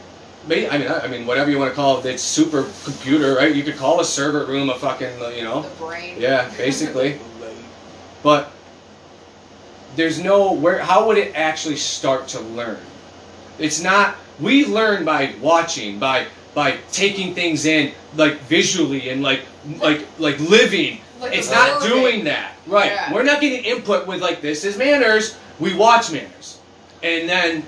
[0.48, 2.06] Maybe, I mean, I I mean, whatever you want to call it.
[2.06, 3.56] It's super computer, right?
[3.56, 5.64] You could call a server room a fucking, you know.
[5.64, 6.18] The brain.
[6.20, 7.20] Yeah, basically.
[8.22, 8.52] But
[9.96, 10.80] there's no where.
[10.80, 12.78] How would it actually start to learn?
[13.58, 14.18] It's not.
[14.40, 19.42] We learn by watching, by by taking things in, like visually and like
[19.78, 21.02] like like living.
[21.20, 22.02] Like it's not observing.
[22.02, 22.92] doing that, right?
[22.92, 23.14] Yeah.
[23.14, 25.38] We're not getting input with like this is manners.
[25.60, 26.60] We watch manners,
[27.04, 27.64] and then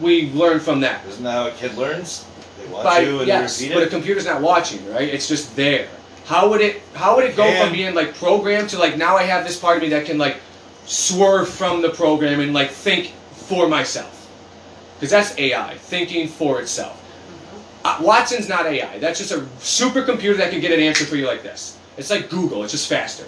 [0.00, 1.06] we learn from that.
[1.06, 2.26] Isn't that how a kid learns?
[2.58, 5.08] They watch By, you and yes, you repeat but a computer's not watching, right?
[5.08, 5.88] It's just there.
[6.24, 6.82] How would it?
[6.94, 9.58] How would it go Can- from being like programmed to like now I have this
[9.58, 10.38] part of me that can like
[10.86, 14.12] swerve from the program and like think for myself?
[14.94, 17.00] Because that's AI, thinking for itself.
[17.84, 18.98] Uh, Watson's not AI.
[18.98, 21.78] That's just a supercomputer that can get an answer for you like this.
[21.98, 22.62] It's like Google.
[22.62, 23.24] It's just faster.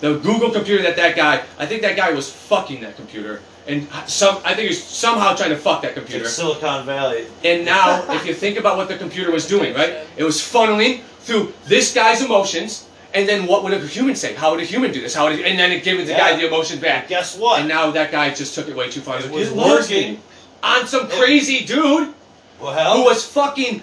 [0.00, 3.86] The Google computer that that guy, I think that guy was fucking that computer, and
[4.06, 6.24] some, I think he's somehow trying to fuck that computer.
[6.24, 7.26] It's Silicon Valley.
[7.44, 10.06] And now, if you think about what the computer was doing, right?
[10.16, 14.34] It was funneling through this guy's emotions, and then what would a human say?
[14.34, 15.14] How would a human do this?
[15.14, 17.08] How would it, and then it gave the guy the emotion back.
[17.08, 17.60] Guess what?
[17.60, 19.18] And now that guy just took it way too far.
[19.18, 20.20] It He's was working.
[20.62, 22.14] on some crazy dude
[22.60, 23.82] well, who was fucking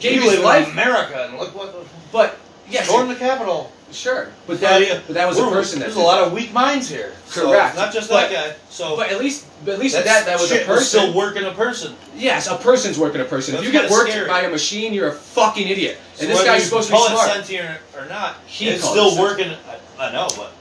[0.00, 0.66] gave we his life.
[0.66, 1.74] in America, and look what.
[2.12, 2.38] But
[2.68, 3.72] yes, Storm the Capitol.
[3.92, 4.28] sure.
[4.46, 5.86] But that, you, but that was a we're- person that.
[5.86, 7.12] There's did a lot of weak minds here.
[7.26, 7.68] So Correct.
[7.70, 8.56] it's not just But- that guy.
[8.70, 11.00] So But at least, but at least that that was a shit, we're person.
[11.00, 11.96] still working a person.
[12.14, 13.54] Yes, a person's working a person.
[13.56, 14.28] If you get worked scary.
[14.28, 15.98] by a machine, you're a fucking idiot.
[16.14, 17.28] So And this guy's you supposed to be call smart.
[17.30, 19.52] it sentient or not, he's it's called it still working.
[19.98, 20.52] I, I know, but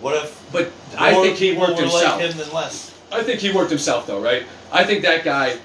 [0.00, 2.20] what if But I think he worked were himself.
[2.20, 2.92] like him than less?
[3.10, 4.44] I think he worked himself though, right?
[4.72, 5.56] I think that guy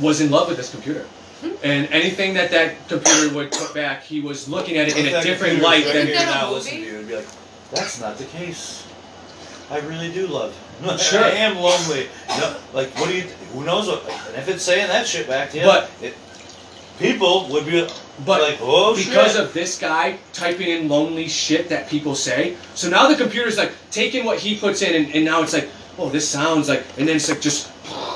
[0.00, 1.04] was in love with this computer.
[1.62, 5.22] And anything that that computer would put back, he was looking at it in a
[5.22, 7.26] different light than Isn't that a now, listen to you and be like,
[7.70, 8.86] that's not the case.
[9.70, 10.64] I really do love him.
[10.98, 11.22] Sure.
[11.22, 12.08] I am lonely.
[12.28, 13.22] No, like, what do you?
[13.52, 13.86] Who knows?
[13.86, 16.14] What, and if it's saying that shit back to you, But- it,
[16.98, 17.86] people would be
[18.26, 19.40] But like, oh because shit.
[19.42, 23.72] of this guy typing in lonely shit that people say, so now the computer's like
[23.90, 25.68] taking what he puts in, and, and now it's like,
[25.98, 27.70] oh, this sounds like, and then it's like just,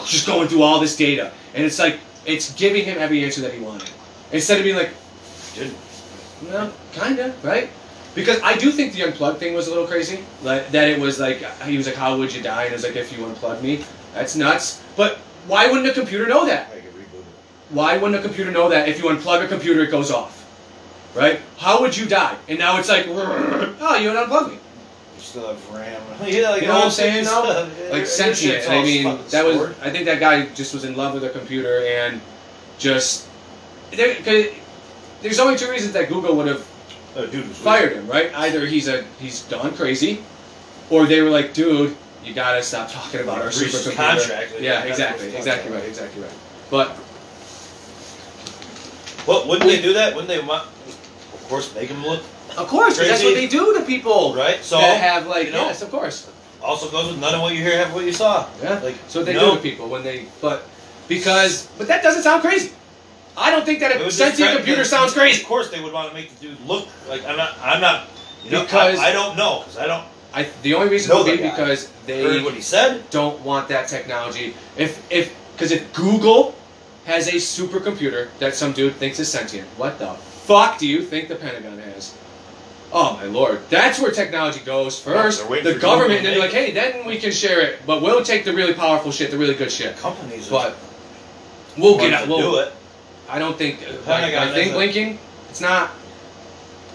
[0.06, 3.52] just going through all this data, and it's like it's giving him every answer that
[3.52, 3.88] he wanted,
[4.32, 4.90] instead of being like,
[5.54, 5.76] Didn't.
[6.50, 7.70] No, kinda, right?
[8.14, 11.18] Because I do think the unplugged thing was a little crazy, like that it was
[11.18, 13.60] like he was like, how would you die, and it was like if you unplug
[13.62, 14.82] me, that's nuts.
[14.96, 16.70] But why wouldn't a computer know that?
[16.70, 17.24] I could reboot it.
[17.70, 20.40] Why wouldn't a computer know that if you unplug a computer, it goes off?
[21.14, 21.40] Right?
[21.58, 22.36] How would you die?
[22.48, 24.58] And now it's like, oh, you unplugged me.
[25.24, 26.02] You still have RAM.
[26.28, 27.70] yeah, like You know what I'm saying, stuff.
[27.90, 28.68] Like sentient.
[28.68, 29.74] I mean, fucking that was.
[29.80, 32.20] I think that guy just was in love with a computer and
[32.78, 33.26] just.
[33.90, 34.46] There, 'cause
[35.22, 36.66] there's only two reasons that Google would have
[37.16, 38.34] Oh, dude was fired him, right?
[38.34, 40.22] Either he's a he's gone crazy,
[40.90, 43.94] or they were like, dude, you gotta stop talking about our Breached supercomputer.
[43.96, 46.32] contract, like, yeah, that's exactly, exactly right, exactly right.
[46.70, 46.96] But
[49.26, 50.14] Well, wouldn't they do that?
[50.14, 52.20] Wouldn't they, of course, make him look
[52.56, 54.62] of course, 'cause that's what they do to people right?
[54.64, 56.26] So that have like you know, yes, of course.
[56.62, 58.46] also goes with none of what you hear, half what you saw.
[58.62, 60.66] Yeah, Like so they no, do to people when they but
[61.08, 62.70] because but that doesn't sound crazy.
[63.36, 65.42] I don't think that it a was just sentient cra- computer of sounds crazy.
[65.42, 67.56] Of course, they would want to make the dude look like I'm not.
[67.62, 68.04] I'm not.
[68.44, 71.22] You know, Because- I, I don't know because I don't I the only reason Know
[71.22, 71.50] would be the guy.
[71.50, 73.08] because they heard what he said.
[73.10, 74.54] don't want that technology.
[74.76, 76.54] If if because if Google
[77.06, 80.12] has a supercomputer that some dude thinks is sentient, what the
[80.46, 82.14] fuck do you think the Pentagon has?
[82.92, 85.48] Oh my lord, that's where technology goes first.
[85.48, 88.02] they're the government, Google and to they're like, hey, then we can share it, but
[88.02, 89.96] we'll take the really powerful shit, the really good shit.
[89.96, 90.76] Companies, But
[91.76, 92.24] we'll get to out.
[92.26, 92.72] do We'll, it.
[93.28, 93.80] I don't think.
[94.06, 95.18] Like, I think doesn't- blinking.
[95.50, 95.90] It's not.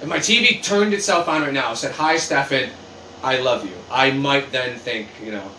[0.02, 2.70] If my TV turned itself on right now, said, "Hi, Stefan,
[3.22, 5.50] I love you," I might then think, you know.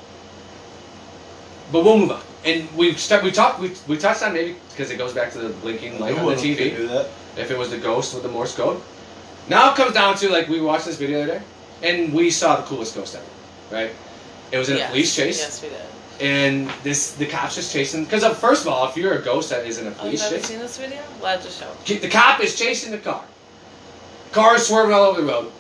[1.73, 2.23] But we'll move on.
[2.45, 3.23] And we start.
[3.23, 3.61] We talked.
[3.61, 6.35] We, we touched on maybe because it goes back to the blinking light on the
[6.35, 6.75] TV.
[6.77, 7.11] do that?
[7.37, 8.81] If it was the ghost with the Morse code.
[9.49, 12.31] Now it comes down to like we watched this video the other day, and we
[12.31, 13.25] saw the coolest ghost ever,
[13.71, 13.91] right?
[14.53, 14.89] It was in Yes.
[14.89, 15.81] a police chase, Yes, we did.
[16.21, 18.05] and this the cops just chasing.
[18.05, 20.29] Because uh, first of all, if you're a ghost that is in a Oh, police
[20.29, 21.01] chase, seen this video?
[21.21, 21.73] Glad to show.
[21.87, 23.25] the cop is chasing the car.
[24.33, 25.51] Car is swerving all over the road.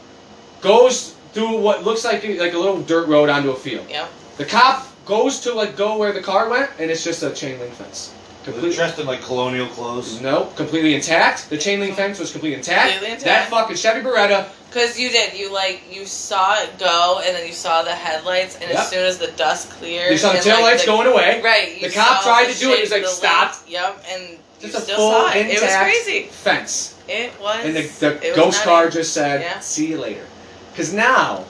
[0.61, 3.87] Goes through what looks like like a little dirt road onto a field.
[3.89, 4.09] Yep.
[4.37, 7.59] The cop goes to like go where the car went, and it's just a chain
[7.59, 8.12] link fence.
[8.41, 8.76] Was it Completely.
[8.76, 10.18] dressed in like colonial clothes?
[10.20, 11.51] Nope, completely intact.
[11.51, 12.93] The chain link fence was completely intact.
[12.93, 13.24] Completely intact.
[13.24, 14.49] That fucking Chevy Beretta.
[14.70, 15.34] Because you did.
[15.38, 18.78] You like you saw it go, and then you saw the headlights, and Yep.
[18.78, 21.07] as soon as the dust cleared, You saw the and, tail like, lights the- going
[21.09, 21.41] away.
[21.43, 21.74] Right.
[21.80, 23.14] You The cop saw tried the to do it, he was shape like, of the
[23.16, 25.36] "Stop." lights, Yep, and you Just a still full saw it.
[25.36, 26.22] intact It was crazy.
[26.30, 26.95] fence.
[27.09, 27.64] It was.
[27.64, 28.64] And the, it the was ghost nutty.
[28.70, 29.59] car just said, Yeah.
[29.61, 30.24] "See you later."
[30.72, 31.45] Because now,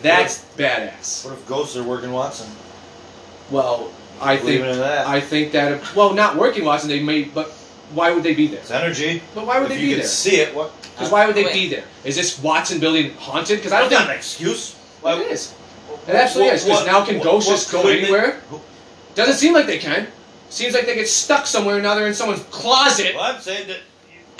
[0.00, 1.24] that's badass.
[1.26, 2.46] What if ghosts are working Watson?
[3.50, 3.90] Well,
[4.20, 5.06] I Believe think in that.
[5.06, 7.48] I think that if, well, not working Watson, they may, but
[7.92, 8.60] why would they be there?
[8.60, 9.22] it's energy.
[9.34, 10.08] But why would if they you be could there?
[10.08, 10.72] see it, what?
[10.82, 11.52] Because why would they Wait.
[11.52, 11.84] be there?
[12.04, 13.58] Is this Watson building haunted?
[13.58, 14.74] Because I don't not think an excuse.
[15.00, 15.54] Why it is.
[16.08, 16.64] It absolutely is.
[16.64, 18.40] Because now can what- ghosts what just go could they- anywhere?
[18.50, 18.60] who-
[19.14, 20.06] Doesn't seem like they can.
[20.50, 23.14] Seems like they get stuck somewhere or another in someone's closet.
[23.14, 23.78] Well, I'm saying that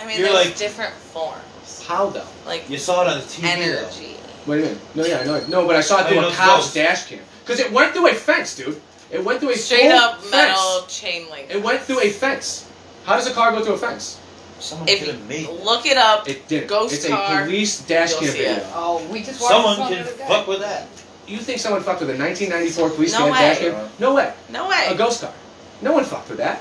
[0.00, 2.22] I mean, You're there's like- different forms, How though?
[2.46, 3.42] like you saw it on the TV.
[3.42, 3.48] though.
[3.78, 4.16] energy.
[4.46, 4.78] Wait a minute.
[4.94, 5.44] No, yeah, I know.
[5.48, 6.74] No, but I saw it I through mean, a those cop's ghosts.
[6.74, 7.18] dash cam.
[7.44, 8.80] Because it went through a fence, dude.
[9.10, 10.30] It went through a Straight full up fence.
[10.32, 11.46] metal chain link.
[11.50, 12.66] It went through a fence.
[13.04, 14.18] How does a car go through a fence?
[14.60, 15.48] Someone If could have made.
[15.62, 16.66] look it up, It did.
[16.68, 18.66] Ghost it's car, a police dash cam video.
[18.74, 20.24] Oh, we just watched Someone can the other day.
[20.28, 20.88] fuck with that.
[21.28, 23.88] You think someone fucked with a 1994 police No dash cam?
[23.98, 24.32] No way.
[24.50, 24.86] no way.
[24.88, 25.32] A ghost car.
[25.80, 26.60] No one fucked with that.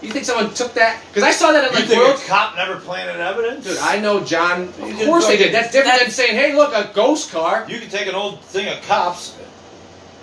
[0.00, 1.00] You think someone took that?
[1.08, 2.20] Because I saw that at You like think World.
[2.20, 3.64] a cop never planted evidence?
[3.66, 4.68] Dude, I know John.
[4.80, 5.54] Of course they did.
[5.54, 8.42] That's different than That's- saying, "Hey, look, a ghost car." You can take an old
[8.44, 9.32] thing of cops.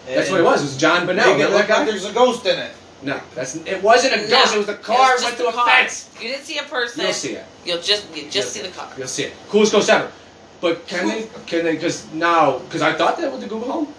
[0.08, 0.62] That's what it was.
[0.62, 1.16] It was John Bunnell.
[1.16, 1.92] Make it Remember look that like guy?
[1.92, 2.72] there's a ghost in it.
[3.04, 3.82] No, that's it.
[3.82, 4.54] Wasn't a No, ghost.
[4.54, 5.68] It was the it car was went through a car.
[5.68, 6.10] fence.
[6.22, 7.04] You didn't see a person.
[7.04, 7.46] You'll see it.
[7.66, 8.90] You'll just you just You'll- see the car.
[8.98, 9.34] You'll see it.
[9.50, 10.12] Coolest ghost ever.
[10.60, 11.28] But can they?
[11.48, 11.74] Can they?
[11.74, 13.94] Because now, because I thought that with the Google Home.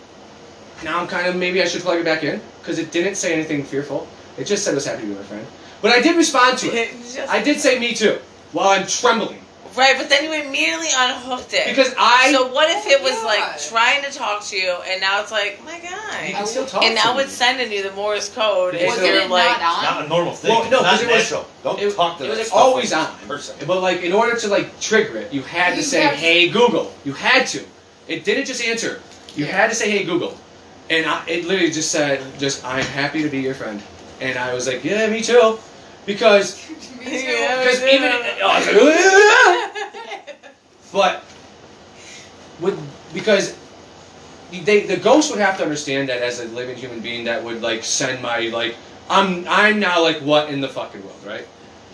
[0.84, 3.32] Now I'm kind of maybe I should plug it back in because it didn't say
[3.32, 4.07] anything fearful.
[4.38, 5.46] It just said it was happy to be my friend.
[5.80, 6.90] But I did respond to it.
[7.03, 8.18] Just- I did say me too
[8.53, 9.41] while I'm trembling
[9.74, 11.68] Right, but then you immediately unhooked it.
[11.68, 12.30] because I.
[12.32, 13.24] so what if it oh was God.
[13.26, 16.66] like trying to talk to you, and now it's like, my you guy, can still
[16.66, 16.82] talk.
[16.84, 17.24] and now to me.
[17.24, 19.82] it's sending you the Morse code, and Was you're it like, not on?
[19.84, 20.50] Not a normal thing.
[20.50, 21.46] Well, no, it's not 'cause it was- natural.
[21.62, 23.06] Don't it- talk to it was that like stuff always on.
[23.06, 23.56] a person.
[23.66, 26.92] But like in order to like trigger it, you had to say, have- "Hey Google."
[27.04, 27.64] You had to.
[28.08, 29.00] It didn't just answer.
[29.36, 29.52] You Yeah.
[29.52, 30.36] had to say, "Hey Google,"
[30.90, 33.80] and I, it literally just said, "Just I'm happy to be your friend."
[34.20, 35.58] And I was like, "Yeah, me too,"
[36.04, 36.58] because
[37.05, 37.26] Me too.
[37.26, 37.59] Yeah.
[37.64, 40.36] because even uh, I was like,
[40.92, 41.24] but
[42.61, 42.78] with
[43.14, 43.57] because
[44.64, 47.62] they the ghost would have to understand that as a living human being that would
[47.62, 48.76] like send my like
[49.09, 51.46] I'm I'm now like what in the fucking world, right?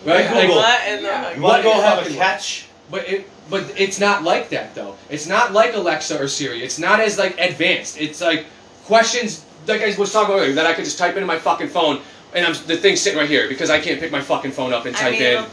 [0.05, 0.25] Right?
[0.25, 0.55] Hey, Like, Google.
[0.57, 2.65] what in the You want to go have a fucking- catch?
[2.91, 4.95] But it, but it's not like that though.
[5.09, 6.63] It's not like Alexa or Siri.
[6.63, 7.99] It's not as like advanced.
[8.01, 8.45] It's like
[8.85, 11.67] questions like I was talking about earlier that I could just type into my fucking
[11.67, 12.01] phone
[12.33, 14.85] and I'm the thing's sitting right here because I can't pick my fucking phone up
[14.85, 15.45] and I type mean, in.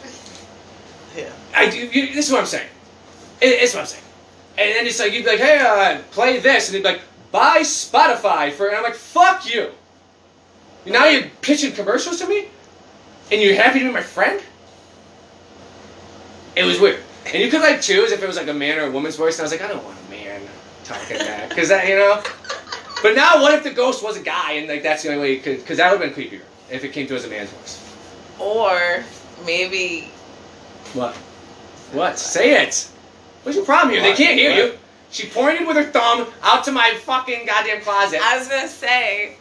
[1.17, 1.33] yeah.
[1.55, 1.79] I do.
[1.79, 2.69] You, this is what I'm saying.
[3.41, 4.03] It, it's what I'm saying.
[4.59, 7.03] And then it's like you'd be like, hey, uh, play this, and they'd be like,
[7.31, 9.71] buy Spotify for, and I'm like, fuck you.
[10.87, 12.49] Now you're pitching commercials to me,
[13.31, 14.43] and you're happy to be my friend.
[16.55, 18.85] It was weird, and you could like choose if it was like a man or
[18.85, 20.43] a woman's voice, and I was like, I don't want a man
[20.85, 22.23] talking that, because that, you know.
[23.03, 25.35] But now, what if the ghost was a guy, and like that's the only way
[25.35, 27.51] you could, because that would have been creepier if it came to as a man's
[27.51, 27.83] voice.
[28.39, 29.05] Or
[29.45, 30.11] maybe
[30.95, 31.15] What?
[31.93, 32.19] What?
[32.19, 32.89] Say it.
[33.43, 34.03] What's your problem here?
[34.03, 34.73] They can't hear What?
[34.75, 34.79] you.
[35.11, 38.21] She pointed with her thumb out to my fucking goddamn closet.
[38.23, 39.37] I was gonna say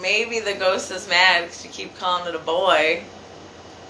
[0.00, 3.02] maybe the ghost is mad because you keep calling it a boy.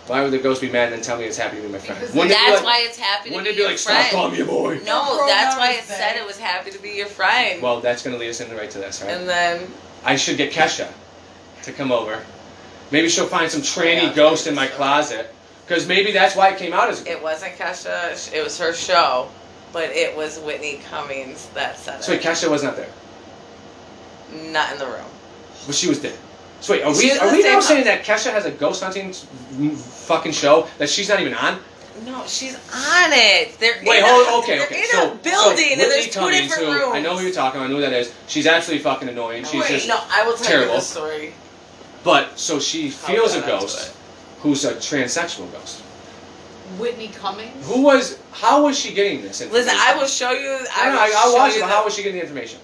[0.07, 1.79] Why would the ghost be mad and then tell me it's happy to be my
[1.79, 2.01] friend?
[2.01, 3.71] Because Wouldn't it be That's like, why it's happy to wouldn't be it be your
[3.71, 4.07] like, friend.
[4.07, 4.81] stop calling me a boy?
[4.85, 7.63] No, that's why it said it was happy to be your friend.
[7.63, 9.11] Well, that's going to lead us into right to this, right?
[9.11, 9.69] and then
[10.05, 10.89] I should get Kesha
[11.63, 12.25] to come over.
[12.91, 14.75] Maybe she'll find some tranny Yeah, ghost in my so.
[14.75, 15.35] closet.
[15.67, 18.33] Because maybe that's why it came out as it wasn't Kesha.
[18.35, 19.29] It was her show,
[19.73, 22.27] but it was Whitney Cummings that said So wait, it.
[22.27, 22.89] Kesha was not there.
[24.53, 25.05] Not in the room.
[25.67, 26.17] But she was there.
[26.61, 27.69] So wait, are we, She's in are we now house.
[27.69, 31.59] saying that Kesha has a ghost hunting fucking show that she's not even on?
[32.05, 33.59] No, she's on it.
[33.59, 34.81] They're Wait, in hold a, okay, okay.
[34.83, 36.95] in so, a building so and there's two different rooms.
[36.95, 37.67] I know who you're talking about.
[37.67, 38.13] I know who that is.
[38.27, 39.45] She's absolutely fucking annoying.
[39.45, 39.89] Oh, she's Wait, just.
[39.89, 40.75] no, I will tell terrible.
[40.75, 41.33] you the story.
[42.03, 43.95] But so she How feels a ghost
[44.41, 45.81] who's a transsexual ghost.
[46.79, 47.67] Whitney Cummings.
[47.67, 48.19] Who was?
[48.33, 49.67] How was she getting this information?
[49.67, 50.49] Listen, I will show you.
[50.49, 50.99] I I know.
[50.99, 51.63] I, I'll show watch you it.
[51.63, 52.61] But how was she getting the information?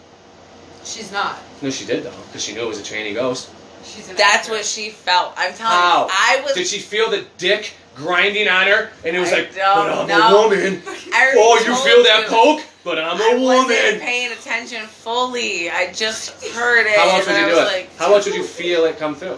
[0.85, 1.37] She's not.
[1.61, 3.51] No, she did though, because she knew it was a tranny ghost.
[3.85, 4.53] She's an That's actor.
[4.53, 5.35] what she felt.
[5.37, 6.05] I'm telling How?
[6.07, 6.55] you, I was.
[6.55, 9.91] Did she feel the dick grinding on her, and it was I like, don't "But
[10.03, 10.39] I'm know.
[10.39, 10.83] a woman."
[11.13, 12.29] I Oh, you told feel that you.
[12.29, 12.63] poke?
[12.87, 14.01] But I'm I a wasn't woman.
[14.01, 15.69] paying attention fully.
[15.69, 16.97] I just heard it.
[16.97, 17.65] How else would and you I do it?
[17.65, 19.35] was Like, How much would you feel it come through?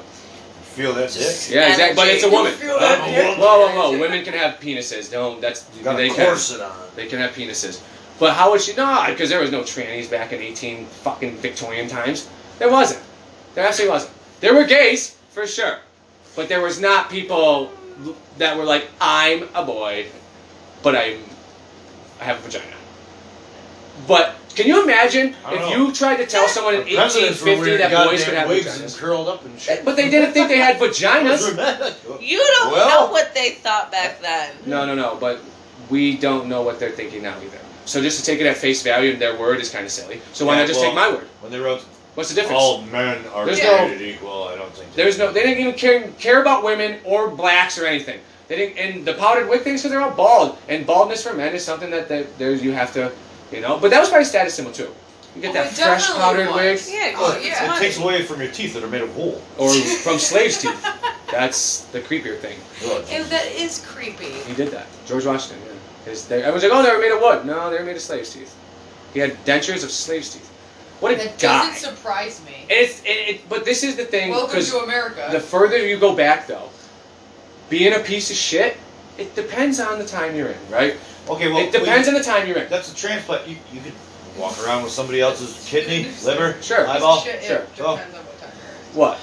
[0.77, 1.49] Feel that dick?
[1.49, 1.97] Yeah, exactly.
[1.97, 2.53] But it's a woman.
[2.53, 3.39] Feel that I'm a dick?
[3.39, 3.99] Whoa, whoa, whoa!
[3.99, 5.11] Women can have penises.
[5.11, 5.41] Don't.
[5.41, 6.27] That's Got they a can.
[6.27, 6.77] corset on.
[6.95, 7.83] They can have penises.
[8.21, 8.75] But how would she?
[8.77, 12.29] No, because there was no trannies back in 18 fucking Victorian times.
[12.59, 13.03] There wasn't.
[13.55, 14.13] There absolutely wasn't.
[14.41, 15.79] There were gays for sure,
[16.37, 17.73] but there was not people
[18.37, 20.05] that were like, I'm a boy,
[20.83, 21.19] but I'm
[22.21, 22.78] I have a vagina.
[24.07, 25.69] But can you imagine if know.
[25.87, 28.49] you tried to tell someone in The presidents were 1850 that boys goddamn could have
[28.49, 28.99] wigs and vaginas?
[28.99, 29.85] curled up and eh, shit.
[29.85, 32.21] But they didn't think they had vaginas.
[32.23, 34.51] You don't Well- know what they thought back then.
[34.67, 35.17] No, no, no.
[35.21, 35.41] But
[35.91, 37.59] we don't know what they're thinking now either.
[37.85, 40.21] So just to take it at face value and their word is kind of silly.
[40.35, 41.27] So why Yeah, not just well- take my word?
[41.41, 41.85] When they wrote
[42.15, 42.61] What's the difference?
[42.61, 44.93] all men are There's created equal, I don't think.
[44.95, 45.31] There's no.
[45.33, 48.19] They didn't even care care about women or blacks or anything.
[48.49, 48.77] They didn't.
[48.77, 51.91] And the powdered wig things because they're all bald, and baldness for men is something
[51.91, 53.13] that that there's you have to,
[53.53, 53.79] you know.
[53.79, 54.95] But that was probably a status symbol too.
[55.37, 56.87] You get Oh, that fresh definitely powdered was.
[56.87, 57.65] wig, Yeah, Oh, yeah.
[57.65, 57.81] It money.
[57.81, 59.41] takes away from your teeth that are made of wool.
[59.59, 59.73] or
[60.03, 60.87] from slaves' teeth.
[61.31, 62.59] That's the creepier thing.
[62.87, 63.05] Ugh.
[63.13, 64.25] Ew, that is creepy.
[64.31, 64.87] He did that.
[65.07, 65.59] George Washington.
[65.67, 66.11] Yeah.
[66.11, 67.45] His, they, everyone's like, oh, they were made of wood.
[67.45, 68.57] No, they were made of slaves' teeth.
[69.13, 70.49] He had dentures of slaves' teeth.
[71.01, 71.69] What a That guy.
[71.69, 72.65] doesn't surprise me.
[72.71, 75.29] It's it, it, but this is the thing Welcome because to America.
[75.31, 76.71] the further you go back though,
[77.69, 78.77] being a piece of shit,
[79.19, 80.97] it depends on the time you're in, right?
[81.29, 82.69] Okay, well, it depends we- on the time you're in.
[82.71, 83.47] That's a transplant.
[83.49, 83.93] You, you could
[84.39, 86.87] walk around with somebody else's kidney, liver, Sure.
[86.87, 87.21] eyeball.
[87.21, 87.57] Shit, Sure.
[87.59, 88.51] It depends on what time.
[88.95, 89.19] What?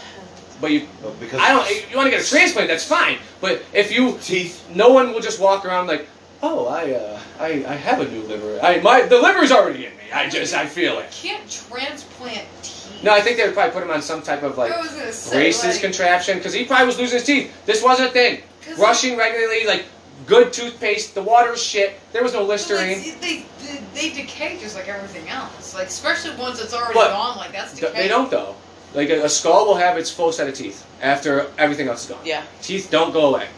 [0.62, 1.90] But you, But because I don't.
[1.92, 2.68] You want to get a transplant?
[2.70, 3.18] That's fine.
[3.42, 4.66] But if you, teeth.
[4.74, 6.08] no one will just walk around like,
[6.42, 8.60] oh, I, uh, I, I have a new liver.
[8.64, 10.12] I, my, the liver's already in me.
[10.14, 11.12] I just, I feel it.
[11.12, 13.04] Can't transplant teeth.
[13.04, 14.92] No, I think they would probably put him on some type of like I was
[14.92, 17.66] gonna braces like, contraption because he probably was losing his teeth.
[17.66, 18.42] This wasn't a thing.
[18.66, 19.86] 'cause Brushing regularly, like
[20.26, 21.16] good toothpaste.
[21.16, 22.00] The water was shit.
[22.12, 23.02] There was no Listerine.
[23.22, 25.74] they, they, they decay just like everything else.
[25.74, 27.38] Like especially ones that's already But gone.
[27.38, 27.94] Like that's decay.
[27.94, 28.56] They don't though.
[28.94, 32.10] Like a, a skull will have its full set of teeth after everything else is
[32.12, 32.26] gone.
[32.26, 32.44] Yeah.
[32.62, 33.50] Teeth don't go away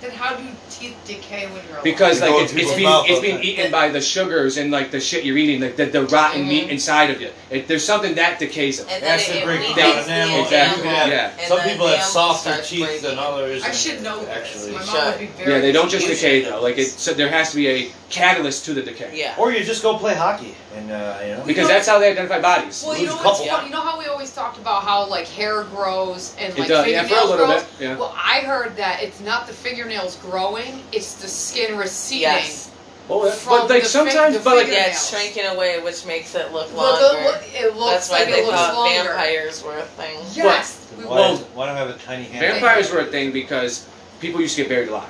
[0.00, 0.44] Then how do
[0.78, 1.84] teeth decay when you're alive?
[1.84, 3.44] because They like go in it's, it's people's being mouth it's being time.
[3.44, 6.68] eaten by the sugars and like the shit you're eating, like the, the rotten meat
[6.70, 7.30] inside of you.
[7.50, 8.86] It, there's something that decays them.
[8.90, 10.26] And then Acid it, it breaks weakens down the enamel.
[10.28, 10.44] enamel.
[10.44, 11.06] Exactly, Yeah.
[11.06, 11.30] yeah.
[11.38, 13.02] and Some the people have enamel softer starts teeth breaking.
[13.10, 13.62] than others.
[13.62, 14.28] I should know this.
[14.28, 15.52] Actually, My mom would be very.
[15.52, 16.60] Yeah, they don't just You decay though.
[16.62, 19.10] Like it, so there has to be a catalyst to the decay.
[19.14, 19.34] Yeah.
[19.38, 21.44] Or you just go play hockey and uh, you know.
[21.46, 22.82] Because that's how they identify bodies.
[22.86, 23.52] Well, you know Lose a what's couple.
[23.56, 23.68] funny?
[23.68, 26.86] You know how we always talked about how like hair grows and It like does,
[26.86, 27.62] yeah, fingernails for a little grows?
[27.78, 27.96] bit, yeah.
[27.98, 30.61] Well, I heard that it's not the fingernails growing;
[30.92, 32.22] it's the skin receding.
[32.22, 32.70] Yes.
[33.08, 36.34] Well, that- but like sometimes, but like the Yeah, figure- it's shrinking away, which makes
[36.34, 37.24] it look Look, longer.
[37.24, 39.02] look, it looks That's why like they it looks thought longer.
[39.10, 40.18] vampires were a thing.
[40.34, 40.78] Yes.
[40.96, 42.40] We- Why, Well, why don't I have a tiny hand?
[42.52, 43.86] vampires were a thing because
[44.20, 45.08] people used to get buried alive.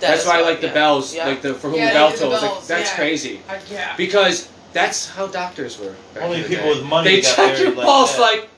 [0.00, 0.72] That That's why I what- like the yeah.
[0.74, 1.26] bells, Yeah.
[1.28, 2.42] like the for whom Yeah, the bell they do the tolls.
[2.58, 2.96] Like, that's yeah.
[2.96, 3.96] crazy Uh, yeah.
[3.96, 5.94] because that's how doctors were.
[6.14, 6.70] back Only in the people day.
[6.78, 8.20] with money They got check your like pulse that.
[8.20, 8.48] like.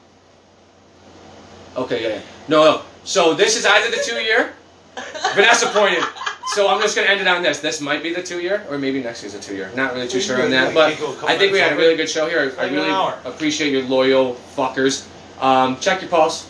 [1.76, 2.18] Okay, yeah, yeah.
[2.48, 2.82] No, no.
[3.04, 4.52] So this is either the two year.
[5.34, 6.04] Vanessa pointed.
[6.46, 7.60] So I'm just gonna end it on this.
[7.60, 9.70] This might be the two year, or maybe next year's a two year.
[9.74, 11.72] Not really too sure on that, but can go a couple I think we had
[11.72, 12.52] a really good show here.
[12.58, 15.08] I, I really appreciate your loyal fuckers.
[15.40, 16.48] Um, check your pulse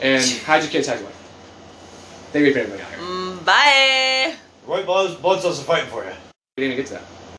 [0.00, 1.16] and hide your kids, hide your wife.
[2.32, 2.98] Thank you for everybody out here.
[2.98, 4.36] Mm, bye.
[4.66, 6.10] Roy Blood, blood cells are fighting for you.
[6.56, 7.21] We didn't even get to that.